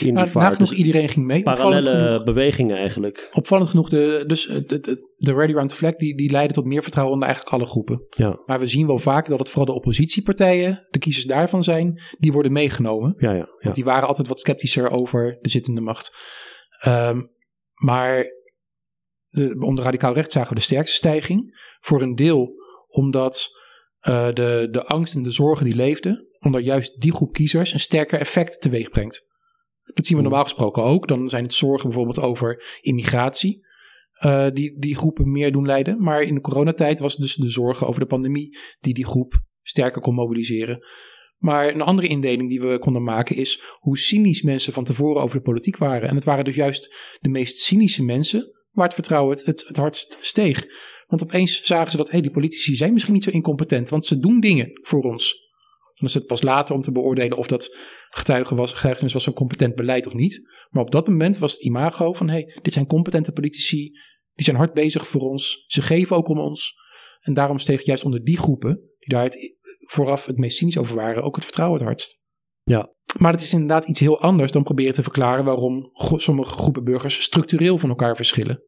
in 0.00 0.12
nou, 0.12 0.24
die 0.24 0.32
vaart. 0.32 0.44
Nagenoeg 0.48 0.68
dus 0.68 0.78
iedereen 0.78 1.08
ging 1.08 1.26
mee. 1.26 1.42
Parallele 1.42 2.24
bewegingen 2.24 2.76
eigenlijk. 2.76 3.28
Opvallend 3.36 3.68
genoeg, 3.68 3.88
de, 3.88 4.24
dus 4.26 4.46
de, 4.46 4.80
de, 4.80 5.14
de 5.16 5.34
Ready 5.34 5.52
Round 5.52 5.68
the 5.68 5.74
Flag, 5.74 5.94
die, 5.94 6.16
die 6.16 6.30
leidde 6.30 6.54
tot 6.54 6.64
meer 6.64 6.82
vertrouwen 6.82 7.14
onder 7.14 7.28
eigenlijk 7.28 7.56
alle 7.56 7.70
groepen. 7.70 8.06
Ja. 8.10 8.40
Maar 8.44 8.60
we 8.60 8.66
zien 8.66 8.86
wel 8.86 8.98
vaak 8.98 9.28
dat 9.28 9.38
het 9.38 9.48
vooral 9.48 9.66
de 9.66 9.72
oppositiepartijen, 9.72 10.86
de 10.90 10.98
kiezers 10.98 11.24
daarvan 11.24 11.62
zijn, 11.62 12.00
die 12.18 12.32
worden 12.32 12.52
meegenomen. 12.52 13.14
Ja, 13.16 13.30
ja, 13.30 13.36
ja. 13.36 13.48
Want 13.60 13.74
die 13.74 13.84
waren 13.84 14.08
altijd 14.08 14.28
wat 14.28 14.40
sceptischer 14.40 14.90
over 14.90 15.38
de 15.40 15.48
zittende 15.48 15.80
macht. 15.80 16.16
Um, 16.86 17.32
maar 17.74 18.24
de, 19.28 19.56
onder 19.58 19.84
radicaal 19.84 20.14
recht 20.14 20.32
zagen 20.32 20.48
we 20.48 20.54
de 20.54 20.60
sterkste 20.60 20.96
stijging. 20.96 21.62
Voor 21.80 22.02
een 22.02 22.14
deel 22.14 22.52
omdat 22.86 23.62
uh, 24.08 24.32
de, 24.32 24.68
de 24.70 24.84
angst 24.84 25.14
en 25.14 25.22
de 25.22 25.30
zorgen 25.30 25.64
die 25.64 25.74
leefden, 25.74 26.28
onder 26.38 26.60
juist 26.60 27.00
die 27.00 27.12
groep 27.12 27.32
kiezers 27.32 27.72
een 27.72 27.80
sterker 27.80 28.20
effect 28.20 28.60
teweeg 28.60 28.90
brengt. 28.90 29.32
Dat 29.94 30.06
zien 30.06 30.16
we 30.16 30.22
normaal 30.22 30.42
gesproken 30.42 30.82
ook. 30.82 31.08
Dan 31.08 31.28
zijn 31.28 31.42
het 31.42 31.54
zorgen 31.54 31.88
bijvoorbeeld 31.88 32.20
over 32.20 32.78
immigratie, 32.80 33.66
uh, 34.24 34.46
die 34.52 34.78
die 34.78 34.96
groepen 34.96 35.32
meer 35.32 35.52
doen 35.52 35.66
leiden. 35.66 36.02
Maar 36.02 36.22
in 36.22 36.34
de 36.34 36.40
coronatijd 36.40 36.98
was 36.98 37.12
het 37.12 37.22
dus 37.22 37.34
de 37.34 37.48
zorgen 37.48 37.86
over 37.86 38.00
de 38.00 38.06
pandemie 38.06 38.58
die 38.80 38.94
die 38.94 39.06
groep 39.06 39.42
sterker 39.62 40.00
kon 40.00 40.14
mobiliseren. 40.14 40.86
Maar 41.38 41.68
een 41.68 41.80
andere 41.80 42.08
indeling 42.08 42.48
die 42.48 42.60
we 42.60 42.78
konden 42.78 43.02
maken 43.02 43.36
is 43.36 43.62
hoe 43.78 43.98
cynisch 43.98 44.42
mensen 44.42 44.72
van 44.72 44.84
tevoren 44.84 45.22
over 45.22 45.36
de 45.36 45.42
politiek 45.42 45.76
waren. 45.76 46.08
En 46.08 46.14
het 46.14 46.24
waren 46.24 46.44
dus 46.44 46.56
juist 46.56 47.16
de 47.20 47.28
meest 47.28 47.60
cynische 47.60 48.04
mensen 48.04 48.52
waar 48.74 48.84
het 48.84 48.94
vertrouwen 48.94 49.36
het, 49.36 49.46
het, 49.46 49.64
het 49.66 49.76
hardst 49.76 50.18
steeg. 50.20 50.66
Want 51.06 51.22
opeens 51.22 51.62
zagen 51.62 51.90
ze 51.90 51.96
dat 51.96 52.10
hey, 52.10 52.20
die 52.20 52.30
politici 52.30 52.74
zijn 52.74 52.92
misschien 52.92 53.14
niet 53.14 53.24
zo 53.24 53.30
incompetent, 53.30 53.88
want 53.88 54.06
ze 54.06 54.18
doen 54.18 54.40
dingen 54.40 54.80
voor 54.82 55.02
ons. 55.02 55.42
Dan 55.94 56.08
is 56.08 56.14
het 56.14 56.26
pas 56.26 56.42
later 56.42 56.74
om 56.74 56.80
te 56.80 56.92
beoordelen 56.92 57.38
of 57.38 57.46
dat 57.46 57.76
getuige 58.08 58.54
was, 58.54 58.72
getuigenis 58.72 59.12
was 59.12 59.24
van 59.24 59.32
competent 59.32 59.74
beleid 59.74 60.06
of 60.06 60.14
niet. 60.14 60.42
Maar 60.70 60.82
op 60.82 60.90
dat 60.90 61.08
moment 61.08 61.38
was 61.38 61.52
het 61.52 61.62
imago 61.62 62.12
van 62.12 62.28
hey, 62.28 62.58
dit 62.62 62.72
zijn 62.72 62.86
competente 62.86 63.32
politici, 63.32 63.90
die 64.32 64.44
zijn 64.44 64.56
hard 64.56 64.72
bezig 64.72 65.06
voor 65.06 65.20
ons, 65.20 65.64
ze 65.66 65.82
geven 65.82 66.16
ook 66.16 66.28
om 66.28 66.38
ons. 66.38 66.74
En 67.20 67.34
daarom 67.34 67.58
steeg 67.58 67.82
juist 67.82 68.04
onder 68.04 68.24
die 68.24 68.38
groepen, 68.38 68.74
die 68.98 69.08
daar 69.08 69.22
het, 69.22 69.56
vooraf 69.78 70.26
het 70.26 70.38
meest 70.38 70.56
cynisch 70.56 70.78
over 70.78 70.96
waren, 70.96 71.22
ook 71.22 71.34
het 71.34 71.44
vertrouwen 71.44 71.78
het 71.78 71.86
hardst. 71.86 72.22
Ja. 72.62 72.92
Maar 73.18 73.32
het 73.32 73.40
is 73.40 73.52
inderdaad 73.52 73.88
iets 73.88 74.00
heel 74.00 74.20
anders 74.20 74.52
dan 74.52 74.62
proberen 74.62 74.94
te 74.94 75.02
verklaren 75.02 75.44
waarom 75.44 75.90
sommige 76.16 76.52
groepen 76.52 76.84
burgers 76.84 77.22
structureel 77.22 77.78
van 77.78 77.88
elkaar 77.88 78.16
verschillen. 78.16 78.62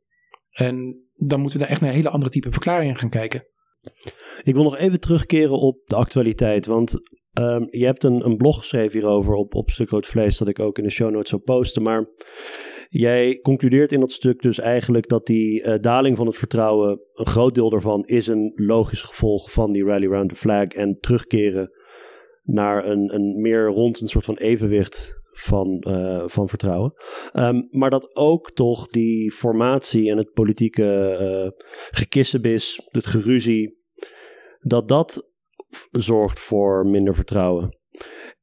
En 0.50 1.04
dan 1.12 1.40
moeten 1.40 1.59
we 1.59 1.64
daar 1.64 1.72
echt 1.72 1.82
naar 1.82 1.92
hele 1.92 2.11
andere 2.11 2.30
type 2.30 2.52
verklaringen 2.52 2.96
gaan 2.96 3.11
kijken. 3.11 3.46
Ik 4.42 4.54
wil 4.54 4.62
nog 4.62 4.76
even 4.76 5.00
terugkeren 5.00 5.59
op 5.59 5.78
de 5.85 5.94
actualiteit. 5.94 6.66
Want 6.66 6.92
um, 7.40 7.66
je 7.70 7.85
hebt 7.85 8.04
een, 8.04 8.24
een 8.24 8.37
blog 8.37 8.59
geschreven 8.59 8.98
hierover 8.98 9.35
op, 9.35 9.54
op 9.54 9.70
Stuk 9.70 9.88
Rood 9.88 10.06
Vlees, 10.06 10.38
dat 10.38 10.48
ik 10.48 10.59
ook 10.59 10.78
in 10.78 10.85
de 10.85 10.90
show 10.90 11.11
notes 11.11 11.30
zou 11.30 11.42
posten. 11.42 11.82
Maar 11.82 12.06
jij 12.88 13.38
concludeert 13.42 13.92
in 13.92 14.00
dat 14.00 14.12
stuk 14.12 14.42
dus 14.42 14.59
eigenlijk 14.59 15.09
dat 15.09 15.26
die 15.26 15.62
uh, 15.62 15.74
daling 15.80 16.16
van 16.16 16.26
het 16.26 16.37
vertrouwen, 16.37 17.00
een 17.12 17.26
groot 17.26 17.54
deel 17.54 17.70
daarvan, 17.70 18.04
is 18.04 18.26
een 18.26 18.52
logisch 18.54 19.02
gevolg 19.02 19.52
van 19.52 19.72
die 19.72 19.85
rally 19.85 20.06
round 20.06 20.28
the 20.28 20.35
flag. 20.35 20.66
En 20.66 20.94
terugkeren 20.94 21.70
naar 22.46 22.87
een, 22.87 23.14
een 23.14 23.40
meer 23.40 23.66
rond 23.66 24.00
een 24.00 24.06
soort 24.06 24.24
van 24.24 24.37
evenwicht 24.37 25.20
van, 25.30 25.85
uh, 25.88 26.22
van 26.26 26.48
vertrouwen. 26.48 26.94
Um, 27.32 27.68
maar 27.70 27.90
dat 27.90 28.16
ook 28.16 28.52
toch 28.52 28.87
die 28.87 29.32
formatie 29.32 30.11
en 30.11 30.16
het 30.16 30.32
politieke 30.32 31.16
uh, 31.20 32.85
het 32.90 33.06
geruzie, 33.06 33.85
dat 34.61 34.88
dat 34.88 35.30
zorgt 35.90 36.38
voor 36.38 36.87
minder 36.87 37.14
vertrouwen. 37.14 37.78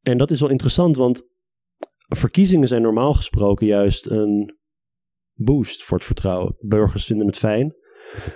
En 0.02 0.18
dat 0.18 0.32
is 0.32 0.40
wel 0.40 0.50
interessant, 0.50 0.98
want 0.98 1.28
verkiezingen 2.08 2.68
zijn 2.68 2.82
normaal 2.82 3.14
gesproken 3.14 3.68
juist 3.68 4.10
een 4.10 4.58
boost 5.34 5.84
voor 5.84 5.98
het 5.98 6.06
vertrouwen. 6.06 6.56
Burgers 6.60 7.06
vinden 7.06 7.28
het 7.28 7.38
fijn 7.38 7.76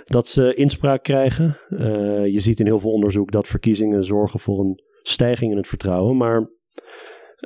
dat 0.05 0.27
ze 0.27 0.53
inspraak 0.53 1.03
krijgen. 1.03 1.57
Uh, 1.69 2.25
je 2.25 2.39
ziet 2.39 2.59
in 2.59 2.65
heel 2.65 2.79
veel 2.79 2.91
onderzoek 2.91 3.31
dat 3.31 3.47
verkiezingen 3.47 4.03
zorgen 4.03 4.39
voor 4.39 4.59
een 4.59 4.85
stijging 5.09 5.51
in 5.51 5.57
het 5.57 5.67
vertrouwen. 5.67 6.17
Maar 6.17 6.49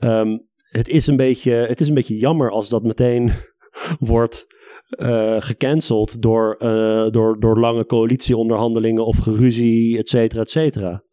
um, 0.04 0.48
het, 0.58 0.88
is 0.88 1.08
een 1.08 1.16
beetje, 1.16 1.52
het 1.52 1.82
is 1.82 1.88
een 1.88 1.94
beetje 1.94 2.18
jammer 2.18 2.52
als 2.52 2.70
dat 2.70 2.84
meteen 2.84 3.32
wordt 4.00 4.48
uh, 4.90 5.42
gecanceld 5.42 6.22
door, 6.22 6.56
uh, 6.60 7.10
door, 7.10 7.40
door 7.40 7.60
lange 7.60 7.86
coalitieonderhandelingen 7.86 9.06
of 9.06 9.18
geruzie, 9.18 9.98
et 9.98 10.10
cetera, 10.10 10.42
et 10.42 10.50
cetera. 10.50 11.04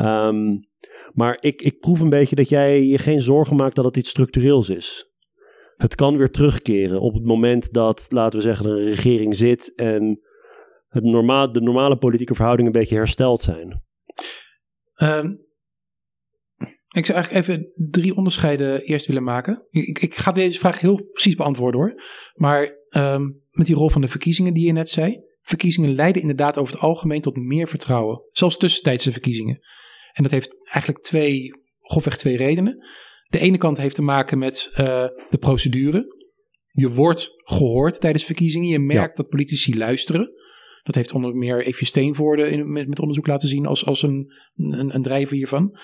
Um, 0.00 0.60
maar 1.12 1.36
ik, 1.40 1.62
ik 1.62 1.78
proef 1.78 2.00
een 2.00 2.08
beetje 2.08 2.36
dat 2.36 2.48
jij 2.48 2.84
je 2.84 2.98
geen 2.98 3.20
zorgen 3.20 3.56
maakt 3.56 3.76
dat 3.76 3.84
het 3.84 3.96
iets 3.96 4.10
structureels 4.10 4.68
is. 4.68 5.12
Het 5.76 5.94
kan 5.94 6.16
weer 6.16 6.30
terugkeren 6.30 7.00
op 7.00 7.14
het 7.14 7.24
moment 7.24 7.72
dat, 7.72 8.06
laten 8.08 8.38
we 8.38 8.44
zeggen, 8.44 8.70
een 8.70 8.84
regering 8.84 9.36
zit 9.36 9.74
en 9.74 10.20
het 10.88 11.04
normaal, 11.04 11.52
de 11.52 11.60
normale 11.60 11.96
politieke 11.96 12.34
verhoudingen 12.34 12.72
een 12.72 12.80
beetje 12.80 12.96
hersteld 12.96 13.40
zijn. 13.40 13.82
Um, 15.02 15.43
ik 16.94 17.06
zou 17.06 17.18
eigenlijk 17.18 17.46
even 17.46 17.72
drie 17.90 18.16
onderscheiden 18.16 18.82
eerst 18.82 19.06
willen 19.06 19.22
maken. 19.22 19.66
Ik, 19.70 19.98
ik 19.98 20.14
ga 20.14 20.32
deze 20.32 20.58
vraag 20.58 20.80
heel 20.80 21.08
precies 21.12 21.34
beantwoorden 21.34 21.80
hoor. 21.80 22.02
Maar 22.34 22.76
um, 22.90 23.42
met 23.50 23.66
die 23.66 23.76
rol 23.76 23.90
van 23.90 24.00
de 24.00 24.08
verkiezingen 24.08 24.54
die 24.54 24.66
je 24.66 24.72
net 24.72 24.88
zei. 24.88 25.20
Verkiezingen 25.42 25.94
leiden 25.94 26.22
inderdaad 26.22 26.58
over 26.58 26.74
het 26.74 26.82
algemeen 26.82 27.20
tot 27.20 27.36
meer 27.36 27.68
vertrouwen. 27.68 28.22
Zelfs 28.30 28.56
tussentijdse 28.56 29.12
verkiezingen. 29.12 29.58
En 30.12 30.22
dat 30.22 30.32
heeft 30.32 30.58
eigenlijk 30.62 31.04
twee, 31.04 31.50
grofweg 31.80 32.16
twee 32.16 32.36
redenen. 32.36 32.86
De 33.28 33.38
ene 33.38 33.58
kant 33.58 33.78
heeft 33.78 33.94
te 33.94 34.02
maken 34.02 34.38
met 34.38 34.68
uh, 34.70 34.76
de 35.26 35.38
procedure. 35.38 36.14
Je 36.70 36.90
wordt 36.90 37.30
gehoord 37.36 38.00
tijdens 38.00 38.24
verkiezingen. 38.24 38.68
Je 38.68 38.78
merkt 38.78 39.16
ja. 39.16 39.22
dat 39.22 39.28
politici 39.28 39.76
luisteren. 39.76 40.32
Dat 40.82 40.94
heeft 40.94 41.12
onder 41.12 41.34
meer 41.34 41.66
Evje 41.66 41.86
Steenvoorde 41.86 42.50
in, 42.50 42.72
met, 42.72 42.88
met 42.88 43.00
onderzoek 43.00 43.26
laten 43.26 43.48
zien 43.48 43.66
als, 43.66 43.86
als 43.86 44.02
een, 44.02 44.32
een, 44.54 44.94
een 44.94 45.02
drijver 45.02 45.36
hiervan. 45.36 45.78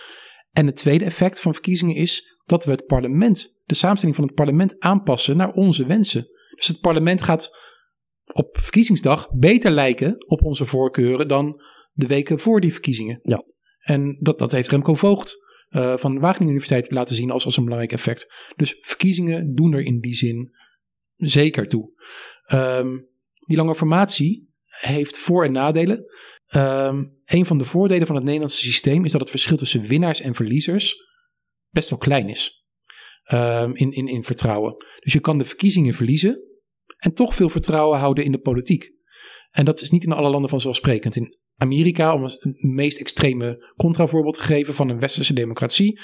En 0.50 0.66
het 0.66 0.76
tweede 0.76 1.04
effect 1.04 1.40
van 1.40 1.52
verkiezingen 1.52 1.94
is 1.94 2.38
dat 2.44 2.64
we 2.64 2.70
het 2.70 2.86
parlement, 2.86 3.60
de 3.64 3.74
samenstelling 3.74 4.16
van 4.16 4.26
het 4.26 4.34
parlement 4.34 4.78
aanpassen 4.78 5.36
naar 5.36 5.52
onze 5.52 5.86
wensen. 5.86 6.28
Dus 6.54 6.66
het 6.66 6.80
parlement 6.80 7.22
gaat 7.22 7.56
op 8.32 8.58
verkiezingsdag 8.60 9.30
beter 9.30 9.70
lijken 9.70 10.24
op 10.26 10.42
onze 10.42 10.66
voorkeuren 10.66 11.28
dan 11.28 11.62
de 11.92 12.06
weken 12.06 12.38
voor 12.38 12.60
die 12.60 12.72
verkiezingen. 12.72 13.20
Ja. 13.22 13.44
En 13.80 14.18
dat, 14.20 14.38
dat 14.38 14.52
heeft 14.52 14.68
Remco 14.68 14.94
Voogd 14.94 15.36
uh, 15.70 15.96
van 15.96 16.14
de 16.14 16.20
Wageningen 16.20 16.54
Universiteit 16.54 16.90
laten 16.90 17.14
zien 17.16 17.30
als, 17.30 17.44
als 17.44 17.56
een 17.56 17.64
belangrijk 17.64 17.92
effect. 17.92 18.52
Dus 18.56 18.76
verkiezingen 18.80 19.54
doen 19.54 19.72
er 19.72 19.84
in 19.84 20.00
die 20.00 20.14
zin 20.14 20.50
zeker 21.16 21.66
toe. 21.66 21.92
Um, 22.52 23.08
die 23.46 23.56
lange 23.56 23.74
formatie 23.74 24.48
heeft 24.66 25.18
voor- 25.18 25.44
en 25.44 25.52
nadelen. 25.52 26.04
Um, 26.56 27.20
een 27.24 27.46
van 27.46 27.58
de 27.58 27.64
voordelen 27.64 28.06
van 28.06 28.16
het 28.16 28.24
Nederlandse 28.24 28.64
systeem 28.64 29.04
is 29.04 29.12
dat 29.12 29.20
het 29.20 29.30
verschil 29.30 29.56
tussen 29.56 29.82
winnaars 29.82 30.20
en 30.20 30.34
verliezers 30.34 30.94
best 31.70 31.90
wel 31.90 31.98
klein 31.98 32.28
is. 32.28 32.64
Um, 33.32 33.74
in, 33.74 33.92
in, 33.92 34.06
in 34.06 34.24
vertrouwen. 34.24 34.76
Dus 34.98 35.12
je 35.12 35.20
kan 35.20 35.38
de 35.38 35.44
verkiezingen 35.44 35.94
verliezen 35.94 36.42
en 36.96 37.14
toch 37.14 37.34
veel 37.34 37.48
vertrouwen 37.48 37.98
houden 37.98 38.24
in 38.24 38.32
de 38.32 38.38
politiek. 38.40 38.90
En 39.50 39.64
dat 39.64 39.80
is 39.80 39.90
niet 39.90 40.04
in 40.04 40.12
alle 40.12 40.30
landen 40.30 40.50
vanzelfsprekend. 40.50 41.16
In 41.16 41.38
Amerika, 41.56 42.14
om 42.14 42.22
het 42.22 42.38
meest 42.62 42.98
extreme 42.98 43.72
contravoorbeeld 43.76 44.34
te 44.34 44.40
geven 44.40 44.74
van 44.74 44.88
een 44.88 45.00
westerse 45.00 45.34
democratie, 45.34 46.00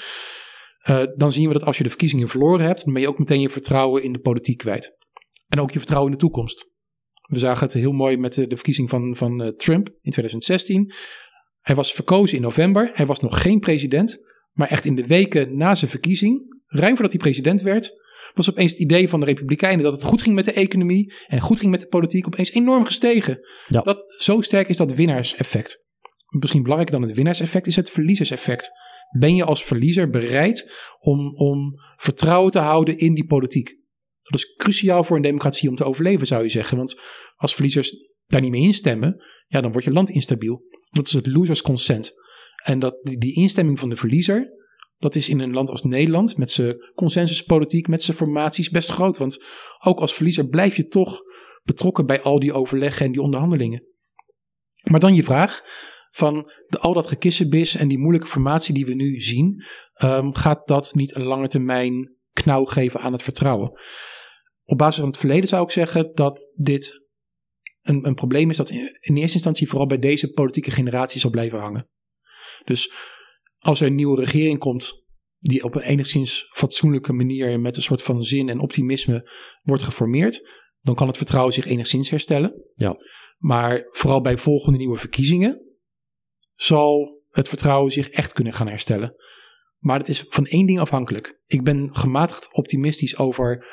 uh, 0.89 1.03
dan 1.15 1.31
zien 1.31 1.47
we 1.47 1.53
dat 1.53 1.63
als 1.63 1.77
je 1.77 1.83
de 1.83 1.89
verkiezingen 1.89 2.27
verloren 2.27 2.65
hebt, 2.65 2.83
dan 2.83 2.93
ben 2.93 3.01
je 3.01 3.07
ook 3.07 3.19
meteen 3.19 3.41
je 3.41 3.49
vertrouwen 3.49 4.03
in 4.03 4.13
de 4.13 4.19
politiek 4.19 4.57
kwijt. 4.57 4.97
En 5.47 5.59
ook 5.59 5.71
je 5.71 5.79
vertrouwen 5.79 6.11
in 6.11 6.17
de 6.17 6.23
toekomst. 6.23 6.75
We 7.27 7.39
zagen 7.39 7.63
het 7.65 7.73
heel 7.73 7.91
mooi 7.91 8.17
met 8.17 8.33
de, 8.33 8.47
de 8.47 8.55
verkiezing 8.55 8.89
van, 8.89 9.15
van 9.15 9.41
uh, 9.41 9.47
Trump 9.47 9.87
in 9.87 10.11
2016. 10.11 10.91
Hij 11.61 11.75
was 11.75 11.93
verkozen 11.93 12.37
in 12.37 12.43
november. 12.43 12.91
Hij 12.93 13.05
was 13.05 13.19
nog 13.19 13.41
geen 13.41 13.59
president. 13.59 14.25
Maar 14.51 14.67
echt 14.67 14.85
in 14.85 14.95
de 14.95 15.05
weken 15.05 15.57
na 15.57 15.75
zijn 15.75 15.91
verkiezing, 15.91 16.61
ruim 16.65 16.93
voordat 16.93 17.11
hij 17.11 17.19
president 17.19 17.61
werd, 17.61 18.05
was 18.33 18.49
opeens 18.49 18.71
het 18.71 18.79
idee 18.79 19.09
van 19.09 19.19
de 19.19 19.25
Republikeinen 19.25 19.83
dat 19.83 19.93
het 19.93 20.03
goed 20.03 20.21
ging 20.21 20.35
met 20.35 20.45
de 20.45 20.51
economie 20.51 21.13
en 21.27 21.41
goed 21.41 21.59
ging 21.59 21.71
met 21.71 21.81
de 21.81 21.87
politiek 21.87 22.27
opeens 22.27 22.51
enorm 22.51 22.85
gestegen. 22.85 23.39
Ja. 23.67 23.81
Dat, 23.81 24.13
zo 24.17 24.41
sterk 24.41 24.69
is 24.69 24.77
dat 24.77 24.93
winnaarseffect. 24.93 25.85
Misschien 26.39 26.61
belangrijker 26.61 26.99
dan 26.99 27.07
het 27.07 27.15
winnaarseffect 27.15 27.67
is 27.67 27.75
het 27.75 27.89
verliezerseffect. 27.89 28.71
Ben 29.19 29.35
je 29.35 29.43
als 29.43 29.63
verliezer 29.63 30.09
bereid 30.09 30.71
om, 30.99 31.35
om 31.35 31.73
vertrouwen 31.95 32.51
te 32.51 32.59
houden 32.59 32.97
in 32.97 33.13
die 33.13 33.25
politiek? 33.25 33.75
Dat 34.27 34.39
is 34.39 34.55
cruciaal 34.55 35.03
voor 35.03 35.15
een 35.15 35.21
democratie 35.21 35.69
om 35.69 35.75
te 35.75 35.83
overleven, 35.83 36.27
zou 36.27 36.43
je 36.43 36.49
zeggen. 36.49 36.77
Want 36.77 37.01
als 37.35 37.53
verliezers 37.53 37.95
daar 38.25 38.41
niet 38.41 38.51
mee 38.51 38.61
instemmen, 38.61 39.23
ja, 39.47 39.61
dan 39.61 39.71
wordt 39.71 39.87
je 39.87 39.93
land 39.93 40.09
instabiel. 40.09 40.63
Dat 40.89 41.07
is 41.07 41.13
het 41.13 41.27
losers 41.27 41.61
consent. 41.61 42.13
En 42.63 42.79
dat, 42.79 42.99
die, 43.01 43.35
instemming 43.35 43.79
van 43.79 43.89
de 43.89 43.95
verliezer, 43.95 44.49
dat 44.97 45.15
is 45.15 45.29
in 45.29 45.39
een 45.39 45.53
land 45.53 45.69
als 45.69 45.83
Nederland, 45.83 46.37
met 46.37 46.51
zijn 46.51 46.75
consensuspolitiek, 46.93 47.87
met 47.87 48.03
zijn 48.03 48.17
formaties, 48.17 48.69
best 48.69 48.89
groot. 48.89 49.17
Want 49.17 49.43
ook 49.83 49.99
als 49.99 50.13
verliezer 50.13 50.47
blijf 50.47 50.75
je 50.75 50.87
toch 50.87 51.21
betrokken 51.63 52.05
bij 52.05 52.21
al 52.21 52.39
die 52.39 52.53
overleggen 52.53 53.05
en 53.05 53.11
die 53.11 53.21
onderhandelingen. 53.21 53.83
Maar 54.83 54.99
dan 54.99 55.15
je 55.15 55.23
vraag 55.23 55.61
van 56.11 56.51
de, 56.67 56.79
al 56.79 56.93
dat 56.93 57.07
gekissenbis 57.07 57.75
en 57.75 57.87
die 57.87 57.97
moeilijke 57.97 58.27
formatie 58.27 58.73
die 58.73 58.85
we 58.85 58.93
nu 58.93 59.19
zien, 59.19 59.63
um, 60.03 60.35
gaat 60.35 60.67
dat 60.67 60.93
niet 60.93 61.15
een 61.15 61.23
lange 61.23 61.47
termijn 61.47 62.15
knauw 62.33 62.65
geven 62.65 62.99
aan 62.99 63.11
het 63.11 63.23
vertrouwen? 63.23 63.79
Op 64.69 64.77
basis 64.77 64.99
van 64.99 65.09
het 65.09 65.17
verleden 65.17 65.47
zou 65.47 65.63
ik 65.63 65.71
zeggen 65.71 66.11
dat 66.13 66.51
dit 66.55 67.07
een, 67.81 68.05
een 68.05 68.15
probleem 68.15 68.49
is 68.49 68.57
dat 68.57 68.69
in, 68.69 68.97
in 68.99 69.17
eerste 69.17 69.33
instantie 69.33 69.67
vooral 69.67 69.87
bij 69.87 69.99
deze 69.99 70.31
politieke 70.31 70.71
generatie 70.71 71.19
zal 71.19 71.29
blijven 71.29 71.59
hangen. 71.59 71.89
Dus 72.63 72.93
als 73.57 73.81
er 73.81 73.87
een 73.87 73.95
nieuwe 73.95 74.19
regering 74.19 74.59
komt 74.59 75.05
die 75.39 75.63
op 75.63 75.75
een 75.75 75.81
enigszins 75.81 76.45
fatsoenlijke 76.53 77.13
manier 77.13 77.59
met 77.59 77.75
een 77.75 77.83
soort 77.83 78.01
van 78.03 78.23
zin 78.23 78.49
en 78.49 78.59
optimisme 78.59 79.29
wordt 79.61 79.83
geformeerd, 79.83 80.49
dan 80.79 80.95
kan 80.95 81.07
het 81.07 81.17
vertrouwen 81.17 81.53
zich 81.53 81.65
enigszins 81.65 82.09
herstellen. 82.09 82.63
Ja. 82.75 82.95
Maar 83.37 83.87
vooral 83.91 84.21
bij 84.21 84.37
volgende 84.37 84.77
nieuwe 84.77 84.97
verkiezingen 84.97 85.77
zal 86.53 87.21
het 87.29 87.47
vertrouwen 87.47 87.91
zich 87.91 88.09
echt 88.09 88.33
kunnen 88.33 88.53
gaan 88.53 88.67
herstellen. 88.67 89.15
Maar 89.77 89.99
het 89.99 90.07
is 90.07 90.25
van 90.29 90.45
één 90.45 90.65
ding 90.65 90.79
afhankelijk. 90.79 91.39
Ik 91.45 91.63
ben 91.63 91.95
gematigd 91.95 92.53
optimistisch 92.53 93.17
over 93.17 93.65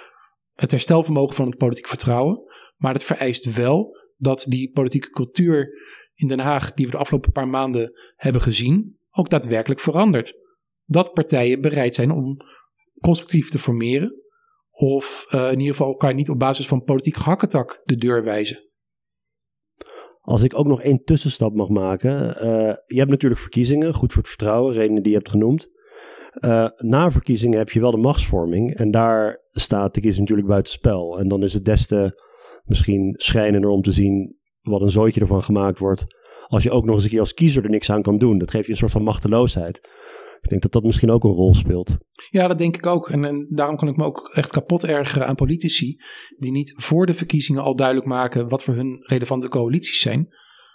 het 0.55 0.71
herstelvermogen 0.71 1.35
van 1.35 1.47
het 1.47 1.59
politiek 1.59 1.89
vertrouwen. 1.89 2.43
Maar 2.77 2.93
het 2.93 3.05
vereist 3.05 3.55
wel 3.55 3.97
dat 4.17 4.45
die 4.49 4.71
politieke 4.71 5.11
cultuur 5.11 5.69
in 6.15 6.29
Den 6.29 6.39
Haag, 6.39 6.73
die 6.73 6.87
we 6.87 6.93
de 6.93 6.99
afgelopen 6.99 7.33
paar 7.33 7.49
maanden 7.49 7.93
hebben 8.17 8.41
gezien, 8.41 8.99
ook 9.11 9.31
daadwerkelijk 9.31 9.81
verandert. 9.81 10.33
Dat 10.85 11.13
partijen 11.13 11.61
bereid 11.61 11.95
zijn 11.95 12.11
om 12.11 12.37
constructief 13.01 13.51
te 13.51 13.59
formeren. 13.59 14.23
Of 14.71 15.27
uh, 15.31 15.45
in 15.53 15.59
ieder 15.59 15.75
geval 15.75 15.89
elkaar 15.89 16.15
niet 16.15 16.29
op 16.29 16.39
basis 16.39 16.67
van 16.67 16.83
politiek 16.83 17.17
gehakketak 17.17 17.81
de 17.85 17.97
deur 17.97 18.25
wijzen. 18.25 18.69
Als 20.21 20.43
ik 20.43 20.59
ook 20.59 20.67
nog 20.67 20.83
één 20.83 21.05
tussenstap 21.05 21.55
mag 21.55 21.69
maken. 21.69 22.13
Uh, 22.29 22.75
je 22.87 22.99
hebt 22.99 23.11
natuurlijk 23.11 23.41
verkiezingen, 23.41 23.95
goed 23.95 24.13
voor 24.13 24.23
het 24.23 24.31
vertrouwen, 24.31 24.75
redenen 24.75 25.03
die 25.03 25.13
je 25.13 25.19
hebt 25.19 25.31
genoemd. 25.31 25.69
Uh, 26.41 26.69
na 26.77 27.11
verkiezingen 27.11 27.59
heb 27.59 27.71
je 27.71 27.81
wel 27.81 27.91
de 27.91 27.97
machtsvorming. 27.97 28.75
En 28.75 28.91
daar 28.91 29.41
staat 29.51 29.95
de 29.95 30.01
kiezer 30.01 30.21
natuurlijk 30.21 30.49
buitenspel. 30.49 31.19
En 31.19 31.29
dan 31.29 31.43
is 31.43 31.53
het 31.53 31.65
des 31.65 31.87
te 31.87 32.23
misschien 32.65 33.15
schrijnender 33.17 33.71
om 33.71 33.83
te 33.83 33.93
zien 33.93 34.37
wat 34.61 34.81
een 34.81 34.91
zooitje 34.91 35.21
ervan 35.21 35.43
gemaakt 35.43 35.79
wordt. 35.79 36.05
Als 36.47 36.63
je 36.63 36.71
ook 36.71 36.85
nog 36.85 36.95
eens 36.95 37.05
een 37.05 37.11
keer 37.11 37.21
als 37.21 37.35
kiezer 37.35 37.65
er 37.65 37.71
niks 37.71 37.91
aan 37.91 38.03
kan 38.03 38.19
doen. 38.19 38.39
Dat 38.39 38.51
geeft 38.51 38.67
je 38.67 38.73
een 38.73 38.79
soort 38.79 38.91
van 38.91 39.03
machteloosheid. 39.03 39.77
Ik 40.41 40.51
denk 40.51 40.63
dat 40.63 40.73
dat 40.73 40.83
misschien 40.83 41.11
ook 41.11 41.25
een 41.25 41.31
rol 41.31 41.55
speelt. 41.55 41.97
Ja, 42.31 42.47
dat 42.47 42.59
denk 42.59 42.77
ik 42.77 42.87
ook. 42.87 43.11
En, 43.11 43.25
en, 43.25 43.47
daarom 43.51 43.77
kan 43.77 43.89
ik 43.89 43.97
me 43.97 44.05
ook 44.05 44.31
echt 44.35 44.51
kapot 44.51 44.85
ergeren 44.85 45.27
aan 45.27 45.35
politici. 45.35 45.97
die 46.39 46.53
niet 46.53 46.75
voor 46.77 47.07
de 47.07 47.15
verkiezingen 47.15 47.63
al 47.63 47.77
duidelijk 47.77 48.07
maken. 48.07 48.49
wat 48.49 48.63
voor 48.63 48.75
hun 48.75 48.97
relevante 49.01 49.49
coalities 49.49 50.01
zijn. 50.01 50.29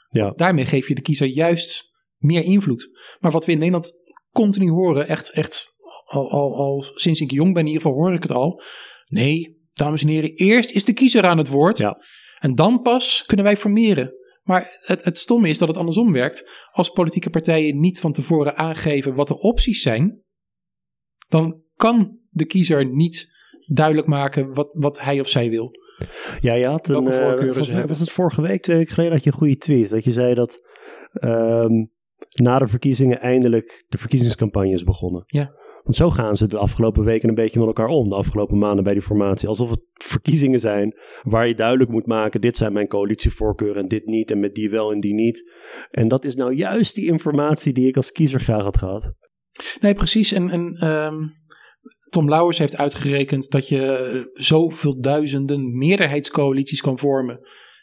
Ja. 0.10 0.34
Daarmee 0.36 0.66
geef 0.66 0.88
je 0.88 0.96
de 0.96 1.02
kiezer 1.02 1.28
juist 1.28 1.98
meer 2.18 2.44
invloed. 2.44 2.90
Maar 3.20 3.32
wat 3.32 3.46
we 3.46 3.52
in 3.52 3.58
Nederland 3.58 3.99
continu 4.32 4.70
horen, 4.70 5.08
echt, 5.08 5.32
echt 5.32 5.76
al, 6.06 6.32
al, 6.32 6.56
al 6.56 6.86
sinds 6.94 7.22
ik 7.22 7.32
jong 7.32 7.54
ben, 7.54 7.62
in 7.62 7.68
ieder 7.68 7.82
geval 7.82 7.98
hoor 7.98 8.14
ik 8.14 8.24
het 8.24 8.32
al. 8.32 8.62
Nee, 9.08 9.58
dames 9.74 10.02
en 10.02 10.08
heren, 10.08 10.34
eerst 10.34 10.72
is 10.72 10.86
de 10.86 10.94
kiezer 10.94 11.26
aan 11.26 11.38
het 11.38 11.50
woord. 11.50 11.78
Ja. 11.78 12.04
En 12.40 12.56
dan 12.56 12.82
pas 12.82 13.24
kunnen 13.26 13.46
wij 13.46 13.58
formeren. 13.58 14.14
Maar 14.44 14.80
het, 14.86 15.04
het 15.04 15.18
stomme 15.18 15.50
is 15.50 15.58
dat 15.58 15.68
het 15.68 15.78
andersom 15.78 16.12
werkt. 16.12 16.50
Als 16.72 16.90
politieke 16.90 17.30
partijen 17.30 17.80
niet 17.80 18.00
van 18.00 18.12
tevoren 18.12 18.58
aangeven 18.58 19.16
wat 19.16 19.28
de 19.28 19.40
opties 19.40 19.82
zijn, 19.82 20.24
dan 21.28 21.64
kan 21.76 22.20
de 22.30 22.46
kiezer 22.46 22.86
niet 22.86 23.38
duidelijk 23.74 24.08
maken 24.08 24.54
wat, 24.54 24.70
wat 24.72 25.02
hij 25.02 25.20
of 25.20 25.28
zij 25.28 25.50
wil. 25.50 25.72
Ja, 26.42 26.54
je 26.54 26.66
had 26.66 26.88
een. 26.88 27.08
Uh, 27.08 27.86
was 27.86 28.00
het 28.00 28.12
vorige 28.12 28.42
week, 28.42 28.62
twee 28.62 28.78
weken 28.78 28.94
geleden, 28.94 29.14
had 29.14 29.24
je 29.24 29.32
een 29.32 29.38
goede 29.38 29.58
tweet. 29.58 29.90
Dat 29.90 30.04
je 30.04 30.12
zei 30.12 30.34
dat 30.34 30.62
um, 31.14 31.92
na 32.42 32.58
de 32.60 32.68
verkiezingen 32.68 33.22
eindelijk 33.22 33.86
de 33.90 33.98
verkiezingscampagne 33.98 34.74
is 34.74 34.84
begonnen. 34.84 35.24
Ja. 35.26 35.58
Want 35.84 35.96
zo 35.96 36.10
gaan 36.10 36.36
ze 36.36 36.48
de 36.48 36.58
afgelopen 36.58 37.04
weken 37.04 37.30
een 37.30 37.36
beetje 37.36 37.60
met 37.60 37.68
elkaar 37.68 37.88
om. 37.88 38.10
De 38.10 38.16
afgelopen 38.16 38.58
maanden 38.58 38.84
bij 38.84 38.94
die 38.94 39.02
formatie. 39.02 39.48
Alsof 39.48 39.70
het 39.70 39.82
verkiezingen 39.94 40.60
zijn 40.60 40.96
waar 41.24 41.48
je 41.48 41.56
duidelijk 41.56 41.90
moet 41.90 42.06
maken: 42.06 42.42
dit 42.42 42.58
zijn 42.58 42.74
mijn 42.74 42.88
coalitievoorkeuren 42.88 43.82
en 43.82 43.88
dit 43.88 44.06
niet. 44.06 44.32
En 44.32 44.40
met 44.40 44.56
die 44.56 44.70
wel 44.70 44.92
en 44.92 45.00
die 45.00 45.14
niet. 45.14 45.52
En 45.92 46.08
dat 46.08 46.26
is 46.26 46.36
nou 46.36 46.54
juist 46.54 46.96
die 46.96 47.08
informatie 47.08 47.74
die 47.74 47.88
ik 47.88 47.98
als 47.98 48.12
kiezer 48.12 48.40
graag 48.40 48.64
had 48.64 48.78
gehad. 48.78 49.14
Nee, 49.80 49.94
precies. 49.94 50.32
En, 50.32 50.50
en 50.50 50.88
um, 50.88 51.32
Tom 52.10 52.30
Lauwers 52.30 52.58
heeft 52.58 52.78
uitgerekend 52.78 53.52
dat 53.52 53.68
je 53.68 54.32
zoveel 54.34 55.02
duizenden 55.02 55.78
meerderheidscoalities 55.78 56.82
kan 56.82 57.00
vormen 57.00 57.40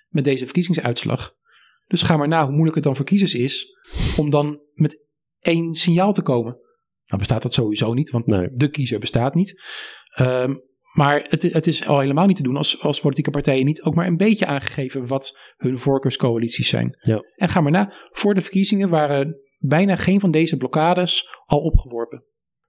met 0.09 0.25
deze 0.25 0.45
verkiezingsuitslag. 0.45 1.35
Dus 1.87 2.03
ga 2.03 2.17
maar 2.17 2.29
na 2.29 2.43
hoe 2.43 2.53
moeilijk 2.53 2.75
het 2.75 2.85
dan 2.85 2.97
voor 2.97 3.05
kiezers 3.05 3.35
is 3.35 3.79
om 4.17 4.31
dan 4.31 4.61
met 4.73 5.05
één 5.39 5.75
signaal 5.75 6.13
te 6.13 6.23
komen. 6.23 6.59
Nou 7.07 7.19
bestaat 7.19 7.43
dat 7.43 7.55
sowieso 7.55 7.95
niet, 7.95 8.11
want 8.11 8.27
nee. 8.27 8.49
de 8.53 8.69
kiezer 8.69 8.99
bestaat 8.99 9.35
niet. 9.35 9.63
Um, 10.21 10.65
maar 10.97 11.27
het, 11.29 11.43
het, 11.43 11.67
is 11.67 11.87
al 11.87 12.01
helemaal 12.01 12.27
niet 12.27 12.37
te 12.37 12.43
doen 12.43 12.57
als, 12.57 12.81
als 12.81 13.01
politieke 13.01 13.31
partijen 13.31 13.65
niet 13.65 13.83
ook 13.83 13.95
maar 13.95 14.07
een 14.07 14.17
beetje 14.17 14.47
aangegeven 14.47 15.07
wat 15.07 15.39
hun 15.57 15.79
voorkeurscoalities 15.79 16.69
zijn. 16.69 16.99
Ja. 17.01 17.23
En 17.35 17.49
ga 17.49 17.61
maar 17.61 17.73
na, 17.73 17.93
voor 18.11 18.35
de 18.35 18.41
verkiezingen 18.41 18.89
waren 18.89 19.37
bijna 19.59 19.97
geen 19.97 20.21
van 20.21 20.31
deze 20.31 20.57
blokkades 20.57 21.29
al 21.45 21.61
opgeworpen. 21.61 22.25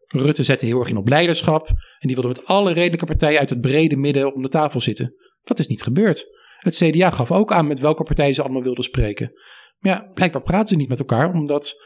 Rutte 0.07 0.43
zette 0.43 0.65
heel 0.65 0.79
erg 0.79 0.89
in 0.89 0.97
op 0.97 1.07
leiderschap 1.07 1.67
en 1.67 2.07
die 2.07 2.15
wilde 2.15 2.27
met 2.27 2.45
alle 2.45 2.73
redelijke 2.73 3.05
partijen 3.05 3.39
uit 3.39 3.49
het 3.49 3.61
brede 3.61 3.95
midden 3.95 4.33
om 4.33 4.41
de 4.41 4.49
tafel 4.49 4.81
zitten. 4.81 5.15
Dat 5.43 5.59
is 5.59 5.67
niet 5.67 5.83
gebeurd. 5.83 6.25
Het 6.57 6.75
CDA 6.75 7.09
gaf 7.09 7.31
ook 7.31 7.51
aan 7.51 7.67
met 7.67 7.79
welke 7.79 8.03
partij 8.03 8.33
ze 8.33 8.41
allemaal 8.41 8.63
wilden 8.63 8.83
spreken. 8.83 9.31
Maar 9.77 9.93
ja, 9.93 10.11
blijkbaar 10.13 10.41
praten 10.41 10.67
ze 10.67 10.75
niet 10.75 10.89
met 10.89 10.99
elkaar, 10.99 11.33
omdat 11.33 11.83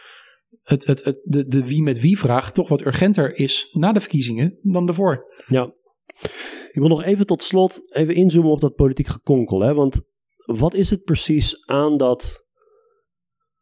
het, 0.62 0.86
het, 0.86 1.04
het, 1.04 1.22
de, 1.24 1.48
de 1.48 1.68
wie 1.68 1.84
met 1.84 2.00
wie 2.00 2.20
vraag 2.20 2.52
toch 2.52 2.68
wat 2.68 2.86
urgenter 2.86 3.36
is 3.36 3.70
na 3.72 3.92
de 3.92 4.00
verkiezingen 4.00 4.58
dan 4.62 4.86
daarvoor. 4.86 5.26
Ja. 5.48 5.74
Ik 6.72 6.80
wil 6.80 6.88
nog 6.88 7.04
even 7.04 7.26
tot 7.26 7.44
slot 7.44 7.96
even 7.96 8.16
inzoomen 8.16 8.52
op 8.52 8.62
dat 8.62 8.76
politiek 8.76 9.08
gekonkel. 9.08 9.62
Hè? 9.62 9.74
Want 9.74 10.02
wat 10.38 10.74
is 10.74 10.90
het 10.90 11.04
precies 11.04 11.66
aan 11.66 11.98
dat 11.98 12.46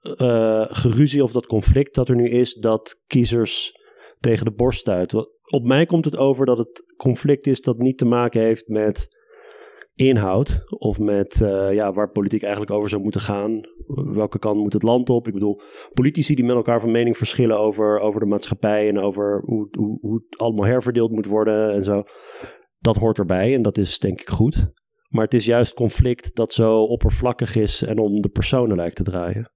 uh, 0.01 0.65
geruzie 0.69 1.23
of 1.23 1.31
dat 1.31 1.47
conflict 1.47 1.95
dat 1.95 2.09
er 2.09 2.15
nu 2.15 2.29
is, 2.29 2.53
dat 2.53 3.01
kiezers 3.07 3.71
tegen 4.19 4.45
de 4.45 4.53
borst 4.53 4.79
stuit? 4.79 5.13
Op 5.51 5.63
mij 5.63 5.85
komt 5.85 6.05
het 6.05 6.17
over 6.17 6.45
dat 6.45 6.57
het 6.57 6.83
conflict 6.97 7.47
is 7.47 7.61
dat 7.61 7.77
niet 7.77 7.97
te 7.97 8.05
maken 8.05 8.41
heeft 8.41 8.67
met 8.67 9.17
inhoud 9.99 10.63
of 10.67 10.99
met 10.99 11.39
uh, 11.43 11.73
ja, 11.73 11.93
waar 11.93 12.11
politiek 12.11 12.41
eigenlijk 12.41 12.71
over 12.71 12.89
zou 12.89 13.01
moeten 13.01 13.21
gaan. 13.21 13.61
Welke 14.13 14.39
kant 14.39 14.57
moet 14.57 14.73
het 14.73 14.83
land 14.83 15.09
op? 15.09 15.27
Ik 15.27 15.33
bedoel, 15.33 15.61
politici 15.93 16.35
die 16.35 16.45
met 16.45 16.55
elkaar 16.55 16.81
van 16.81 16.91
mening 16.91 17.17
verschillen 17.17 17.59
over, 17.59 17.99
over 17.99 18.19
de 18.19 18.25
maatschappij 18.25 18.87
en 18.87 18.99
over 18.99 19.41
hoe, 19.45 19.67
hoe, 19.71 19.97
hoe 20.01 20.23
het 20.27 20.39
allemaal 20.39 20.65
herverdeeld 20.65 21.11
moet 21.11 21.25
worden 21.25 21.73
en 21.73 21.83
zo. 21.83 22.03
Dat 22.77 22.95
hoort 22.95 23.17
erbij 23.17 23.53
en 23.53 23.61
dat 23.61 23.77
is 23.77 23.99
denk 23.99 24.21
ik 24.21 24.29
goed. 24.29 24.71
Maar 25.09 25.23
het 25.23 25.33
is 25.33 25.45
juist 25.45 25.73
conflict 25.73 26.35
dat 26.35 26.53
zo 26.53 26.83
oppervlakkig 26.83 27.55
is 27.55 27.83
en 27.83 27.99
om 27.99 28.21
de 28.21 28.29
personen 28.29 28.75
lijkt 28.75 28.95
te 28.95 29.03
draaien. 29.03 29.51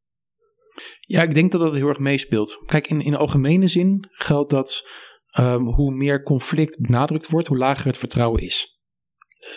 Ja, 0.99 1.21
ik 1.21 1.33
denk 1.33 1.51
dat 1.51 1.61
dat 1.61 1.73
heel 1.73 1.87
erg 1.87 1.99
meespeelt. 1.99 2.63
Kijk, 2.65 2.87
in, 2.87 3.01
in 3.01 3.15
algemene 3.15 3.67
zin 3.67 4.07
geldt 4.09 4.49
dat 4.49 4.89
um, 5.39 5.67
hoe 5.67 5.91
meer 5.91 6.23
conflict 6.23 6.81
benadrukt 6.81 7.29
wordt, 7.29 7.47
hoe 7.47 7.57
lager 7.57 7.85
het 7.85 7.97
vertrouwen 7.97 8.41
is. 8.41 8.81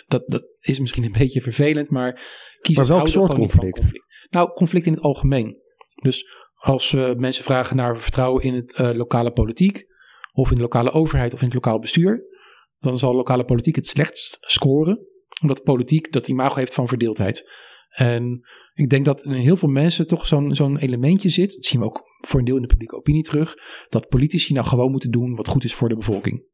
Dat, 0.07 0.23
dat 0.27 0.43
is 0.59 0.79
misschien 0.79 1.03
een 1.03 1.11
beetje 1.17 1.41
vervelend, 1.41 1.89
maar 1.89 2.21
kiezers 2.61 2.87
maar 2.87 2.97
welk 2.97 3.09
soort 3.09 3.33
conflict? 3.33 3.79
conflict? 3.79 4.07
Nou, 4.29 4.53
conflict 4.53 4.85
in 4.85 4.93
het 4.93 5.01
algemeen. 5.01 5.57
Dus 6.01 6.27
als 6.53 6.91
we 6.91 7.15
mensen 7.17 7.43
vragen 7.43 7.75
naar 7.75 8.01
vertrouwen 8.01 8.43
in 8.43 8.53
het 8.53 8.79
uh, 8.79 8.91
lokale 8.93 9.31
politiek, 9.31 9.85
of 10.31 10.49
in 10.49 10.55
de 10.55 10.61
lokale 10.61 10.91
overheid 10.91 11.33
of 11.33 11.39
in 11.39 11.45
het 11.45 11.53
lokaal 11.53 11.79
bestuur, 11.79 12.25
dan 12.77 12.97
zal 12.97 13.15
lokale 13.15 13.45
politiek 13.45 13.75
het 13.75 13.87
slechtst 13.87 14.37
scoren, 14.39 15.07
omdat 15.41 15.63
politiek 15.63 16.11
dat 16.11 16.27
imago 16.27 16.55
heeft 16.55 16.73
van 16.73 16.87
verdeeldheid. 16.87 17.49
En 17.89 18.41
ik 18.73 18.89
denk 18.89 19.05
dat 19.05 19.23
in 19.23 19.31
heel 19.31 19.57
veel 19.57 19.69
mensen 19.69 20.07
toch 20.07 20.27
zo'n 20.27 20.55
zo'n 20.55 20.77
elementje 20.77 21.29
zit. 21.29 21.55
Dat 21.55 21.65
zien 21.65 21.79
we 21.79 21.85
ook 21.85 22.01
voor 22.27 22.39
een 22.39 22.45
deel 22.45 22.55
in 22.55 22.61
de 22.61 22.67
publieke 22.67 22.95
opinie 22.95 23.23
terug. 23.23 23.55
Dat 23.89 24.07
politici 24.07 24.53
nou 24.53 24.65
gewoon 24.65 24.91
moeten 24.91 25.11
doen 25.11 25.35
wat 25.35 25.47
goed 25.47 25.63
is 25.63 25.73
voor 25.73 25.89
de 25.89 25.95
bevolking. 25.95 26.45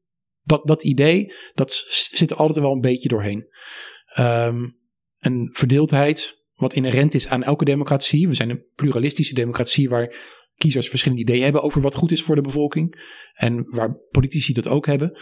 Dat, 0.43 0.67
dat 0.67 0.83
idee, 0.83 1.33
dat 1.53 1.73
zit 1.89 2.31
er 2.31 2.37
altijd 2.37 2.59
wel 2.59 2.73
een 2.73 2.81
beetje 2.81 3.09
doorheen. 3.09 3.47
Um, 4.19 4.81
een 5.19 5.49
verdeeldheid, 5.53 6.45
wat 6.53 6.73
inherent 6.73 7.13
is 7.13 7.27
aan 7.27 7.43
elke 7.43 7.65
democratie. 7.65 8.27
We 8.27 8.33
zijn 8.33 8.49
een 8.49 8.65
pluralistische 8.75 9.33
democratie 9.33 9.89
waar 9.89 10.15
kiezers 10.55 10.89
verschillende 10.89 11.23
ideeën 11.23 11.43
hebben 11.43 11.63
over 11.63 11.81
wat 11.81 11.95
goed 11.95 12.11
is 12.11 12.23
voor 12.23 12.35
de 12.35 12.41
bevolking. 12.41 13.03
En 13.33 13.65
waar 13.69 13.97
politici 14.11 14.53
dat 14.53 14.67
ook 14.67 14.85
hebben. 14.85 15.19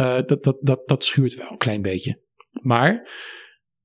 Uh, 0.00 0.18
dat, 0.26 0.42
dat, 0.42 0.56
dat, 0.60 0.88
dat 0.88 1.04
schuurt 1.04 1.34
wel 1.34 1.50
een 1.50 1.58
klein 1.58 1.82
beetje. 1.82 2.22
Maar 2.62 3.10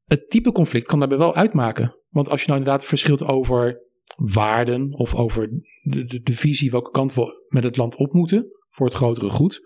het 0.05 0.29
type 0.29 0.51
conflict 0.51 0.87
kan 0.87 0.99
daarbij 0.99 1.17
wel 1.17 1.35
uitmaken. 1.35 1.95
Want 2.09 2.29
als 2.29 2.41
je 2.41 2.47
nou 2.47 2.59
inderdaad 2.59 2.85
verschilt 2.85 3.23
over 3.23 3.81
waarden 4.15 4.93
of 4.93 5.15
over 5.15 5.49
de, 5.81 6.05
de, 6.05 6.21
de, 6.21 6.33
visie 6.33 6.71
welke 6.71 6.91
kant 6.91 7.13
we 7.13 7.45
met 7.47 7.63
het 7.63 7.77
land 7.77 7.95
op 7.95 8.13
moeten 8.13 8.47
voor 8.69 8.85
het 8.85 8.95
grotere 8.95 9.29
goed, 9.29 9.61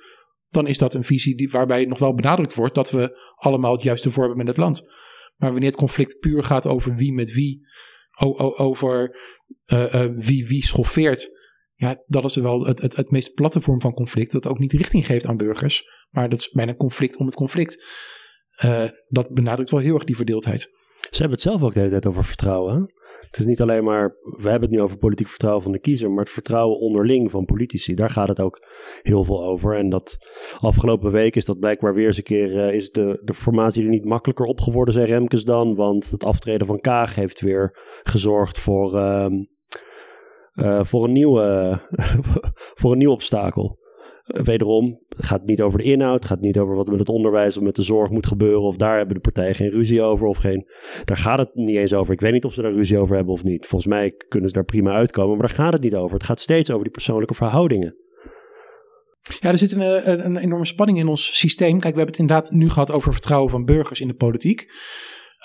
dan 0.50 0.68
is 0.68 0.78
dat 0.78 0.94
een 0.94 1.04
visie 1.04 1.36
die, 1.36 1.50
waarbij 1.50 1.86
nog 1.86 2.00
wel 2.00 2.14
benadrukt 2.14 2.54
wordt 2.54 2.76
dat 2.76 2.92
we 2.92 3.34
allemaal 3.36 3.74
het 3.74 3.84
juiste 3.84 4.12
voor 4.12 4.24
hebben 4.24 4.46
met 4.46 4.48
het 4.48 4.58
land. 4.58 4.82
Maar 5.36 5.52
wanneer 5.52 5.70
het 5.70 5.80
conflict 5.80 6.20
puur 6.20 6.44
gaat 6.44 6.68
over 6.68 6.96
wie 6.96 7.14
met 7.14 7.34
wie, 7.34 7.68
over 8.58 9.18
uh, 9.66 9.94
uh, 9.94 10.06
wie 10.16 10.48
wie 10.48 10.66
schoffeert, 10.66 11.30
ja, 11.74 12.04
dat 12.06 12.26
is 12.26 12.36
wel 12.36 12.66
het, 12.66 12.82
het, 12.82 12.96
het 12.96 13.12
meest 13.12 13.34
platte 13.34 13.62
vorm 13.62 13.82
van 13.82 13.94
conflict, 13.94 14.32
dat 14.32 14.48
ook 14.48 14.60
niet 14.60 14.72
richting 14.72 15.06
geeft 15.06 15.26
aan 15.26 15.38
burgers, 15.38 15.84
maar 16.10 16.30
dat 16.30 16.40
is 16.40 16.50
bijna 16.50 16.76
conflict 16.76 17.18
om 17.18 17.26
het 17.26 17.36
conflict. 17.36 17.86
Uh, 18.66 18.84
dat 19.06 19.34
benadrukt 19.34 19.70
wel 19.70 19.80
heel 19.80 19.94
erg 19.94 20.04
die 20.04 20.16
verdeeldheid. 20.16 20.62
Ze 21.00 21.08
hebben 21.18 21.32
het 21.32 21.42
zelf 21.42 21.62
ook 21.62 21.74
de 21.74 21.80
hele 21.80 21.92
tijd 21.92 22.06
over 22.06 22.24
vertrouwen. 22.24 22.94
Het 23.30 23.40
is 23.40 23.46
niet 23.46 23.62
alleen 23.62 23.84
maar, 23.84 24.16
we 24.22 24.50
hebben 24.50 24.70
het 24.70 24.78
nu 24.78 24.82
over 24.82 24.98
politiek 24.98 25.28
vertrouwen 25.28 25.64
van 25.64 25.72
de 25.72 25.80
kiezer, 25.80 26.12
maar 26.12 26.24
het 26.24 26.34
vertrouwen 26.34 26.80
onderling 26.80 27.32
van 27.32 27.46
politici. 27.46 27.94
Daar 27.94 28.10
gaat 28.10 28.28
het 28.28 28.40
ook 28.40 28.68
heel 29.02 29.24
veel 29.24 29.44
over. 29.44 29.76
En 29.76 29.90
dat 29.90 30.18
afgelopen 30.60 31.12
week 31.12 31.36
is 31.36 31.46
dat 31.46 31.60
blijkbaar 31.60 31.94
weer 31.94 32.08
eens 32.08 32.18
een 32.18 32.24
keer, 32.24 32.52
uh, 32.52 32.74
is 32.74 32.90
de, 32.90 33.22
de 33.24 33.34
formatie 33.34 33.84
er 33.84 33.90
niet 33.90 34.06
makkelijker 34.06 34.46
op 34.46 34.62
geworden, 34.62 34.94
zei 34.94 35.06
Remkes 35.06 35.44
dan. 35.44 35.76
Want 35.76 36.10
het 36.10 36.24
aftreden 36.24 36.68
van 36.68 36.80
Kaag 36.80 37.16
heeft 37.16 37.42
weer 37.42 37.78
gezorgd 38.04 38.60
voor, 38.60 38.96
uh, 38.96 39.28
uh, 40.54 40.84
voor, 40.84 41.04
een, 41.04 41.12
nieuwe, 41.12 41.80
voor 42.80 42.92
een 42.92 42.98
nieuw 42.98 43.12
obstakel 43.12 43.79
wederom, 44.44 45.00
het 45.10 45.26
gaat 45.26 45.46
niet 45.46 45.62
over 45.62 45.80
de 45.80 45.86
inhoud, 45.86 46.20
het 46.20 46.26
gaat 46.26 46.42
niet 46.42 46.60
over 46.60 46.76
wat 46.76 46.88
met 46.88 47.00
het 47.00 47.10
onderwijs 47.10 47.58
of 47.58 47.64
met 47.64 47.76
de 47.76 47.82
zorg 47.82 48.10
moet 48.10 48.28
gebeuren, 48.28 48.62
of 48.62 48.76
daar 48.76 48.98
hebben 48.98 49.16
de 49.16 49.22
partijen 49.22 49.56
geen 49.56 49.70
ruzie 49.70 50.02
over 50.02 50.28
of 50.28 50.38
geen. 50.38 50.68
Daar 51.04 51.18
gaat 51.18 51.40
het 51.40 51.50
niet 51.54 51.78
eens 51.78 51.94
over. 51.94 52.14
Ik 52.14 52.22
weet 52.22 52.34
niet 52.34 52.46
of 52.46 52.54
ze 52.54 52.62
daar 52.62 52.74
ruzie 52.74 52.98
over 52.98 53.16
hebben 53.16 53.34
of 53.34 53.44
niet. 53.44 53.66
Volgens 53.66 53.92
mij 53.92 54.14
kunnen 54.30 54.50
ze 54.50 54.56
daar 54.56 54.66
prima 54.66 54.94
uitkomen, 54.94 55.38
maar 55.38 55.48
daar 55.48 55.56
gaat 55.56 55.74
het 55.74 55.84
niet 55.84 55.96
over. 55.96 56.14
Het 56.18 56.26
gaat 56.26 56.40
steeds 56.40 56.70
over 56.70 56.84
die 56.84 56.92
persoonlijke 56.92 57.34
verhoudingen. 57.34 57.96
Ja, 59.40 59.50
er 59.50 59.58
zit 59.58 59.72
een, 59.72 60.26
een, 60.26 60.38
enorme 60.38 60.66
spanning 60.66 61.00
in 61.00 61.08
ons 61.08 61.38
systeem. 61.38 61.80
Kijk, 61.80 61.94
we 61.94 62.02
hebben 62.02 62.06
het 62.06 62.20
inderdaad 62.20 62.52
nu 62.52 62.70
gehad 62.70 62.92
over 62.92 63.12
vertrouwen 63.12 63.52
van 63.52 63.66
burgers 63.66 64.02
in 64.02 64.08
de 64.08 64.14
politiek. 64.14 64.68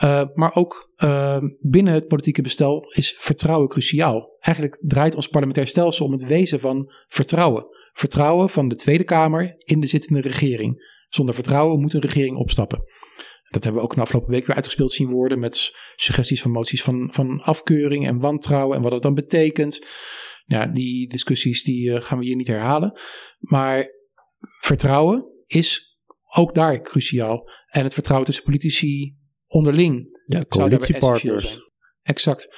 Uh, 0.02 0.22
maar 0.34 0.54
ook 0.54 0.92
uh, 1.04 1.38
binnen 1.60 1.92
het 1.92 2.06
politieke 2.06 2.42
bestel 2.42 2.92
is 2.92 3.14
vertrouwen 3.18 3.68
cruciaal. 3.68 4.36
Eigenlijk 4.40 4.78
draait 4.82 5.14
ons 5.14 5.28
parlementair 5.28 5.66
stelsel 5.66 6.06
om 6.06 6.12
het 6.12 6.26
wezen 6.26 6.60
van 6.60 6.92
vertrouwen 7.06 7.66
vertrouwen 7.94 8.50
van 8.50 8.68
de 8.68 8.74
Tweede 8.74 9.04
Kamer 9.04 9.54
in 9.58 9.80
de 9.80 9.86
zittende 9.86 10.20
regering. 10.20 10.92
Zonder 11.08 11.34
vertrouwen 11.34 11.80
moet 11.80 11.92
een 11.92 12.00
regering 12.00 12.36
opstappen. 12.36 12.82
Dat 13.48 13.64
hebben 13.64 13.82
we 13.82 13.88
ook 13.88 13.94
de 13.94 14.00
afgelopen 14.00 14.30
week 14.30 14.46
weer 14.46 14.56
uitgespeeld 14.56 14.92
zien 14.92 15.10
worden 15.10 15.38
met 15.38 15.76
suggesties 15.96 16.42
van 16.42 16.50
moties 16.50 16.82
van, 16.82 17.08
van 17.12 17.40
afkeuring 17.40 18.06
en 18.06 18.18
wantrouwen 18.18 18.76
en 18.76 18.82
wat 18.82 18.90
dat 18.90 19.02
dan 19.02 19.14
betekent. 19.14 19.86
Ja, 20.44 20.66
die 20.66 21.08
discussies 21.08 21.62
die 21.64 21.90
uh, 21.90 22.00
gaan 22.00 22.18
we 22.18 22.24
hier 22.24 22.36
niet 22.36 22.46
herhalen. 22.46 23.00
Maar 23.38 23.86
vertrouwen 24.60 25.26
is 25.46 25.82
ook 26.36 26.54
daar 26.54 26.80
cruciaal. 26.80 27.50
En 27.66 27.84
het 27.84 27.94
vertrouwen 27.94 28.26
tussen 28.26 28.44
politici 28.44 29.16
onderling 29.46 30.20
ja, 30.26 30.44
coalitiepartners. 30.48 31.58
Exact. 32.02 32.48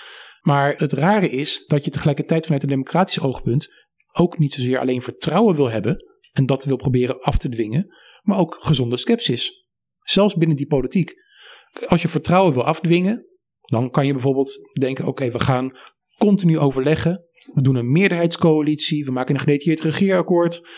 Maar 0.40 0.74
het 0.76 0.92
rare 0.92 1.30
is 1.30 1.66
dat 1.66 1.84
je 1.84 1.90
tegelijkertijd 1.90 2.44
vanuit 2.44 2.62
een 2.62 2.68
democratisch 2.68 3.20
oogpunt 3.20 3.85
ook 4.18 4.38
niet 4.38 4.52
zozeer 4.52 4.78
alleen 4.78 5.02
vertrouwen 5.02 5.54
wil 5.54 5.70
hebben 5.70 6.04
en 6.32 6.46
dat 6.46 6.64
wil 6.64 6.76
proberen 6.76 7.20
af 7.20 7.38
te 7.38 7.48
dwingen, 7.48 7.94
maar 8.22 8.38
ook 8.38 8.56
gezonde 8.60 8.96
sceptisch. 8.96 9.66
Zelfs 10.02 10.34
binnen 10.34 10.56
die 10.56 10.66
politiek. 10.66 11.12
Als 11.86 12.02
je 12.02 12.08
vertrouwen 12.08 12.52
wil 12.52 12.64
afdwingen, 12.64 13.26
dan 13.60 13.90
kan 13.90 14.06
je 14.06 14.12
bijvoorbeeld 14.12 14.58
denken: 14.80 15.06
oké, 15.06 15.30
we 15.30 15.40
gaan 15.40 15.76
continu 16.18 16.58
overleggen. 16.58 17.24
We 17.52 17.60
doen 17.62 17.76
een 17.76 17.92
meerderheidscoalitie. 17.92 19.04
We 19.04 19.12
maken 19.12 19.34
een 19.34 19.40
gedetailleerd 19.40 19.80
regeerakkoord. 19.80 20.68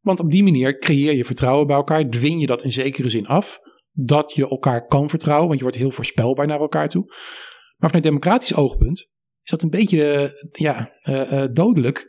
Want 0.00 0.20
op 0.20 0.30
die 0.30 0.42
manier 0.42 0.78
creëer 0.78 1.14
je 1.14 1.24
vertrouwen 1.24 1.66
bij 1.66 1.76
elkaar. 1.76 2.08
Dwing 2.08 2.40
je 2.40 2.46
dat 2.46 2.64
in 2.64 2.72
zekere 2.72 3.08
zin 3.08 3.26
af. 3.26 3.58
Dat 3.92 4.34
je 4.34 4.48
elkaar 4.48 4.86
kan 4.86 5.10
vertrouwen. 5.10 5.46
Want 5.46 5.58
je 5.58 5.64
wordt 5.64 5.78
heel 5.78 5.90
voorspelbaar 5.90 6.46
naar 6.46 6.60
elkaar 6.60 6.88
toe. 6.88 7.04
Maar 7.76 7.90
vanuit 7.90 8.02
democratisch 8.02 8.54
oogpunt 8.54 8.98
is 9.42 9.50
dat 9.50 9.62
een 9.62 9.70
beetje 9.70 10.32
ja, 10.52 10.92
uh, 11.08 11.32
uh, 11.32 11.44
dodelijk. 11.52 12.08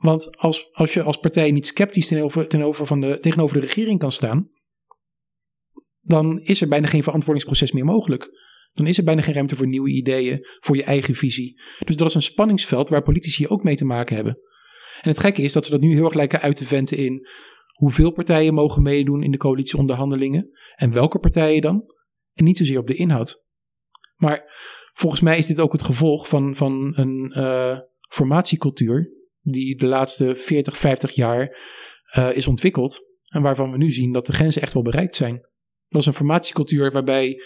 Want 0.00 0.36
als, 0.36 0.68
als 0.72 0.94
je 0.94 1.02
als 1.02 1.16
partij 1.16 1.50
niet 1.50 1.66
sceptisch 1.66 2.06
tegenover, 2.06 2.48
tegenover, 2.48 2.86
van 2.86 3.00
de, 3.00 3.18
tegenover 3.18 3.60
de 3.60 3.66
regering 3.66 3.98
kan 3.98 4.12
staan, 4.12 4.50
dan 6.02 6.40
is 6.40 6.60
er 6.60 6.68
bijna 6.68 6.86
geen 6.86 7.02
verantwoordingsproces 7.02 7.72
meer 7.72 7.84
mogelijk. 7.84 8.28
Dan 8.72 8.86
is 8.86 8.98
er 8.98 9.04
bijna 9.04 9.22
geen 9.22 9.34
ruimte 9.34 9.56
voor 9.56 9.66
nieuwe 9.66 9.90
ideeën, 9.90 10.46
voor 10.60 10.76
je 10.76 10.84
eigen 10.84 11.14
visie. 11.14 11.60
Dus 11.84 11.96
dat 11.96 12.08
is 12.08 12.14
een 12.14 12.22
spanningsveld 12.22 12.88
waar 12.88 13.02
politici 13.02 13.48
ook 13.48 13.62
mee 13.62 13.76
te 13.76 13.84
maken 13.84 14.14
hebben. 14.14 14.38
En 15.00 15.08
het 15.08 15.18
gekke 15.18 15.42
is 15.42 15.52
dat 15.52 15.64
ze 15.64 15.70
dat 15.70 15.80
nu 15.80 15.94
heel 15.94 16.04
erg 16.04 16.14
lijken 16.14 16.40
uit 16.40 16.56
te 16.56 16.66
venten 16.66 16.96
in 16.96 17.26
hoeveel 17.72 18.10
partijen 18.12 18.54
mogen 18.54 18.82
meedoen 18.82 19.22
in 19.22 19.30
de 19.30 19.36
coalitieonderhandelingen 19.36 20.50
en 20.76 20.92
welke 20.92 21.18
partijen 21.18 21.60
dan. 21.60 21.84
En 22.32 22.44
niet 22.44 22.56
zozeer 22.56 22.78
op 22.78 22.86
de 22.86 22.94
inhoud. 22.94 23.44
Maar 24.16 24.44
volgens 24.92 25.20
mij 25.20 25.38
is 25.38 25.46
dit 25.46 25.60
ook 25.60 25.72
het 25.72 25.82
gevolg 25.82 26.28
van, 26.28 26.56
van 26.56 26.92
een 26.96 27.34
uh, 27.36 27.78
formatiecultuur 28.08 29.19
die 29.40 29.76
de 29.76 29.86
laatste 29.86 30.36
40, 30.36 30.76
50 30.76 31.10
jaar 31.10 31.58
uh, 32.18 32.36
is 32.36 32.46
ontwikkeld. 32.46 33.08
En 33.28 33.42
waarvan 33.42 33.70
we 33.70 33.76
nu 33.76 33.90
zien 33.90 34.12
dat 34.12 34.26
de 34.26 34.32
grenzen 34.32 34.62
echt 34.62 34.72
wel 34.72 34.82
bereikt 34.82 35.16
zijn. 35.16 35.48
Dat 35.88 36.00
is 36.00 36.06
een 36.06 36.12
formatiecultuur 36.12 36.92
waarbij 36.92 37.42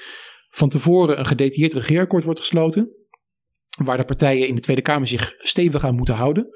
van 0.48 0.68
tevoren 0.68 1.18
een 1.18 1.26
gedetailleerd 1.26 1.72
regeerakkoord 1.72 2.24
wordt 2.24 2.40
gesloten. 2.40 2.90
Waar 3.84 3.96
de 3.96 4.04
partijen 4.04 4.48
in 4.48 4.54
de 4.54 4.60
Tweede 4.60 4.82
Kamer 4.82 5.06
zich 5.06 5.34
stevig 5.38 5.84
aan 5.84 5.94
moeten 5.94 6.14
houden. 6.14 6.48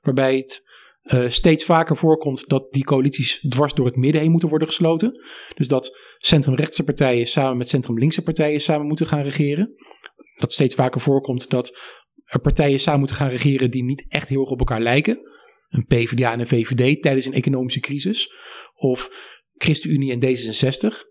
Waarbij 0.00 0.36
het 0.36 0.70
uh, 1.02 1.28
steeds 1.28 1.64
vaker 1.64 1.96
voorkomt 1.96 2.48
dat 2.48 2.72
die 2.72 2.84
coalities 2.84 3.44
dwars 3.48 3.74
door 3.74 3.86
het 3.86 3.96
midden 3.96 4.20
heen 4.20 4.30
moeten 4.30 4.48
worden 4.48 4.68
gesloten. 4.68 5.20
Dus 5.54 5.68
dat 5.68 5.98
centrumrechtse 6.18 6.84
partijen 6.84 7.26
samen 7.26 7.56
met 7.56 7.68
centrumlinkse 7.68 8.22
partijen 8.22 8.60
samen 8.60 8.86
moeten 8.86 9.06
gaan 9.06 9.22
regeren. 9.22 9.74
Dat 10.38 10.52
steeds 10.52 10.74
vaker 10.74 11.00
voorkomt 11.00 11.50
dat 11.50 11.78
er 12.24 12.40
partijen 12.40 12.80
samen 12.80 12.98
moeten 12.98 13.16
gaan 13.16 13.28
regeren 13.28 13.70
die 13.70 13.84
niet 13.84 14.04
echt 14.08 14.28
heel 14.28 14.40
erg 14.40 14.50
op 14.50 14.58
elkaar 14.58 14.80
lijken. 14.80 15.20
Een 15.68 15.86
PvdA 15.86 16.32
en 16.32 16.40
een 16.40 16.46
VVD 16.46 17.02
tijdens 17.02 17.26
een 17.26 17.32
economische 17.32 17.80
crisis. 17.80 18.32
Of 18.74 19.10
ChristenUnie 19.56 20.12
en 20.12 20.20
D66. 20.24 21.10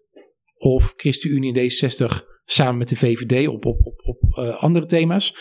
Of 0.58 0.93
ChristenUnie 0.95 1.54
en 1.54 1.69
D66 1.69 2.26
samen 2.45 2.78
met 2.78 2.89
de 2.89 2.95
VVD 2.95 3.47
op, 3.47 3.65
op, 3.65 3.86
op, 3.86 4.00
op 4.04 4.38
uh, 4.38 4.63
andere 4.63 4.86
thema's. 4.86 5.36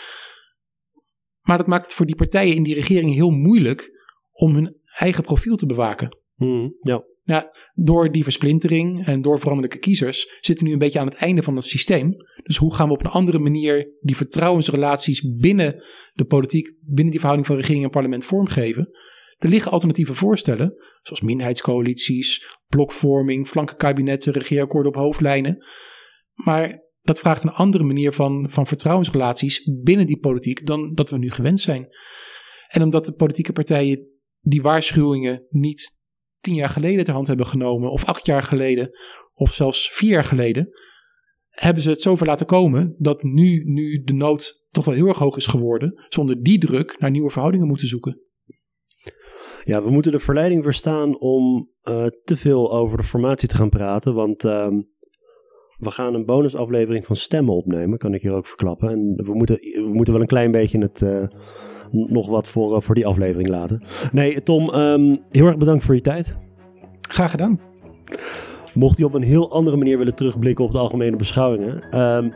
Maar 1.41 1.57
dat 1.57 1.67
maakt 1.67 1.83
het 1.83 1.93
voor 1.93 2.05
die 2.05 2.15
partijen 2.15 2.55
in 2.55 2.63
die 2.63 2.75
regering 2.75 3.13
heel 3.13 3.29
moeilijk 3.29 3.89
om 4.31 4.55
hun 4.55 4.75
eigen 4.97 5.23
profiel 5.23 5.55
te 5.55 5.65
bewaken. 5.65 6.17
Hmm, 6.35 6.77
ja. 6.81 7.03
Nou, 7.23 7.43
door 7.73 8.11
die 8.11 8.23
versplintering 8.23 9.05
en 9.05 9.21
door 9.21 9.39
veranderlijke 9.39 9.79
kiezers 9.79 10.37
zitten 10.39 10.57
we 10.57 10.63
nu 10.63 10.71
een 10.71 10.79
beetje 10.79 10.99
aan 10.99 11.05
het 11.05 11.15
einde 11.15 11.43
van 11.43 11.55
het 11.55 11.65
systeem. 11.65 12.11
Dus 12.43 12.57
hoe 12.57 12.73
gaan 12.73 12.87
we 12.87 12.93
op 12.93 13.05
een 13.05 13.11
andere 13.11 13.39
manier 13.39 13.97
die 14.01 14.15
vertrouwensrelaties 14.15 15.35
binnen 15.39 15.83
de 16.13 16.25
politiek, 16.25 16.73
binnen 16.79 17.11
die 17.11 17.19
verhouding 17.19 17.47
van 17.47 17.55
regering 17.55 17.83
en 17.83 17.89
parlement 17.89 18.25
vormgeven? 18.25 18.89
Er 19.37 19.49
liggen 19.49 19.71
alternatieve 19.71 20.13
voorstellen, 20.13 20.73
zoals 21.01 21.21
minderheidscoalities, 21.21 22.57
blokvorming, 22.67 23.47
flankenkabinetten, 23.47 24.33
regeerakkoorden 24.33 24.91
op 24.91 24.97
hoofdlijnen. 24.97 25.65
Maar 26.33 26.83
dat 27.01 27.19
vraagt 27.19 27.43
een 27.43 27.49
andere 27.49 27.83
manier 27.83 28.11
van, 28.11 28.49
van 28.49 28.67
vertrouwensrelaties 28.67 29.69
binnen 29.83 30.05
die 30.05 30.19
politiek 30.19 30.65
dan 30.65 30.93
dat 30.93 31.09
we 31.09 31.17
nu 31.17 31.29
gewend 31.29 31.59
zijn. 31.59 31.87
En 32.67 32.83
omdat 32.83 33.05
de 33.05 33.13
politieke 33.13 33.51
partijen 33.51 34.07
die 34.39 34.61
waarschuwingen 34.61 35.45
niet 35.49 36.00
tien 36.41 36.55
jaar 36.55 36.69
geleden 36.69 37.03
ter 37.03 37.13
hand 37.13 37.27
hebben 37.27 37.45
genomen, 37.45 37.91
of 37.91 38.05
acht 38.05 38.25
jaar 38.25 38.43
geleden, 38.43 38.89
of 39.33 39.53
zelfs 39.53 39.89
vier 39.89 40.09
jaar 40.09 40.23
geleden, 40.23 40.69
hebben 41.49 41.83
ze 41.83 41.89
het 41.89 42.01
zover 42.01 42.25
laten 42.25 42.45
komen 42.45 42.95
dat 42.97 43.23
nu, 43.23 43.63
nu 43.65 44.01
de 44.03 44.13
nood 44.13 44.67
toch 44.69 44.85
wel 44.85 44.95
heel 44.95 45.07
erg 45.07 45.17
hoog 45.17 45.37
is 45.37 45.47
geworden, 45.47 46.05
zonder 46.09 46.43
die 46.43 46.57
druk 46.57 46.99
naar 46.99 47.11
nieuwe 47.11 47.31
verhoudingen 47.31 47.67
moeten 47.67 47.87
zoeken. 47.87 48.21
Ja, 49.63 49.83
we 49.83 49.89
moeten 49.89 50.11
de 50.11 50.19
verleiding 50.19 50.63
verstaan 50.63 51.19
om 51.19 51.69
uh, 51.89 52.05
te 52.23 52.37
veel 52.37 52.73
over 52.73 52.97
de 52.97 53.03
formatie 53.03 53.47
te 53.47 53.55
gaan 53.55 53.69
praten, 53.69 54.13
want 54.13 54.43
uh, 54.43 54.67
we 55.77 55.91
gaan 55.91 56.13
een 56.13 56.25
bonusaflevering 56.25 57.05
van 57.05 57.15
stemmen 57.15 57.55
opnemen, 57.55 57.97
kan 57.97 58.13
ik 58.13 58.21
hier 58.21 58.35
ook 58.35 58.47
verklappen. 58.47 58.89
En 58.89 59.13
we 59.25 59.33
moeten, 59.33 59.55
we 59.55 59.91
moeten 59.93 60.13
wel 60.13 60.21
een 60.21 60.27
klein 60.27 60.51
beetje 60.51 60.79
het, 60.79 61.01
uh, 61.01 61.23
nog 61.91 62.27
wat 62.27 62.47
voor, 62.47 62.75
uh, 62.75 62.81
voor 62.81 62.95
die 62.95 63.07
aflevering 63.07 63.49
laten. 63.49 63.81
Nee, 64.11 64.43
Tom, 64.43 64.69
um, 64.69 65.19
heel 65.29 65.45
erg 65.45 65.57
bedankt 65.57 65.83
voor 65.83 65.95
je 65.95 66.01
tijd. 66.01 66.37
Graag 67.01 67.31
gedaan. 67.31 67.59
Mocht 68.73 68.97
je 68.97 69.05
op 69.05 69.13
een 69.13 69.23
heel 69.23 69.51
andere 69.51 69.77
manier 69.77 69.97
willen 69.97 70.15
terugblikken 70.15 70.65
op 70.65 70.71
de 70.71 70.77
algemene 70.77 71.15
beschouwingen. 71.15 71.99
Um, 71.99 72.33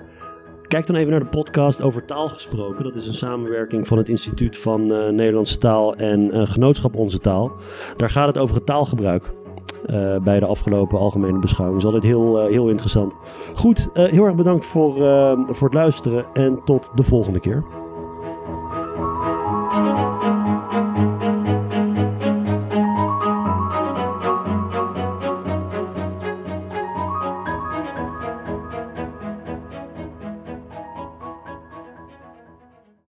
Kijk 0.68 0.88
dan 0.88 0.96
even 0.96 1.12
naar 1.12 1.20
de 1.20 1.26
podcast 1.26 1.82
over 1.82 2.06
taal 2.06 2.30
gesproken. 2.30 2.84
Dat 2.84 2.96
is 2.96 3.08
een 3.08 3.14
samenwerking 3.14 3.88
van 3.88 3.98
het 3.98 4.10
Instituut 4.10 4.58
van 4.58 4.92
uh, 4.92 5.10
Nederlandse 5.10 5.58
Taal 5.58 5.96
en 5.96 6.36
uh, 6.36 6.42
Genootschap 6.46 6.96
Onze 6.96 7.20
Taal. 7.20 7.52
Daar 7.96 8.10
gaat 8.10 8.28
het 8.28 8.38
over 8.38 8.56
het 8.56 8.66
taalgebruik. 8.66 9.34
Uh, 9.90 10.18
bij 10.18 10.40
de 10.40 10.46
afgelopen 10.46 11.00
algemene 11.00 11.40
beschouwing. 11.40 11.82
Dat 11.82 11.90
is 11.90 11.96
altijd 11.96 12.14
heel, 12.14 12.46
heel 12.46 12.70
interessant. 12.70 13.16
Goed, 13.54 13.90
heel 13.94 14.24
erg 14.24 14.36
bedankt 14.36 14.66
voor, 14.66 14.94
voor 15.48 15.68
het 15.68 15.74
luisteren 15.74 16.26
en 16.34 16.62
tot 16.64 16.92
de 16.96 17.04
volgende 17.04 17.40
keer. 17.40 17.85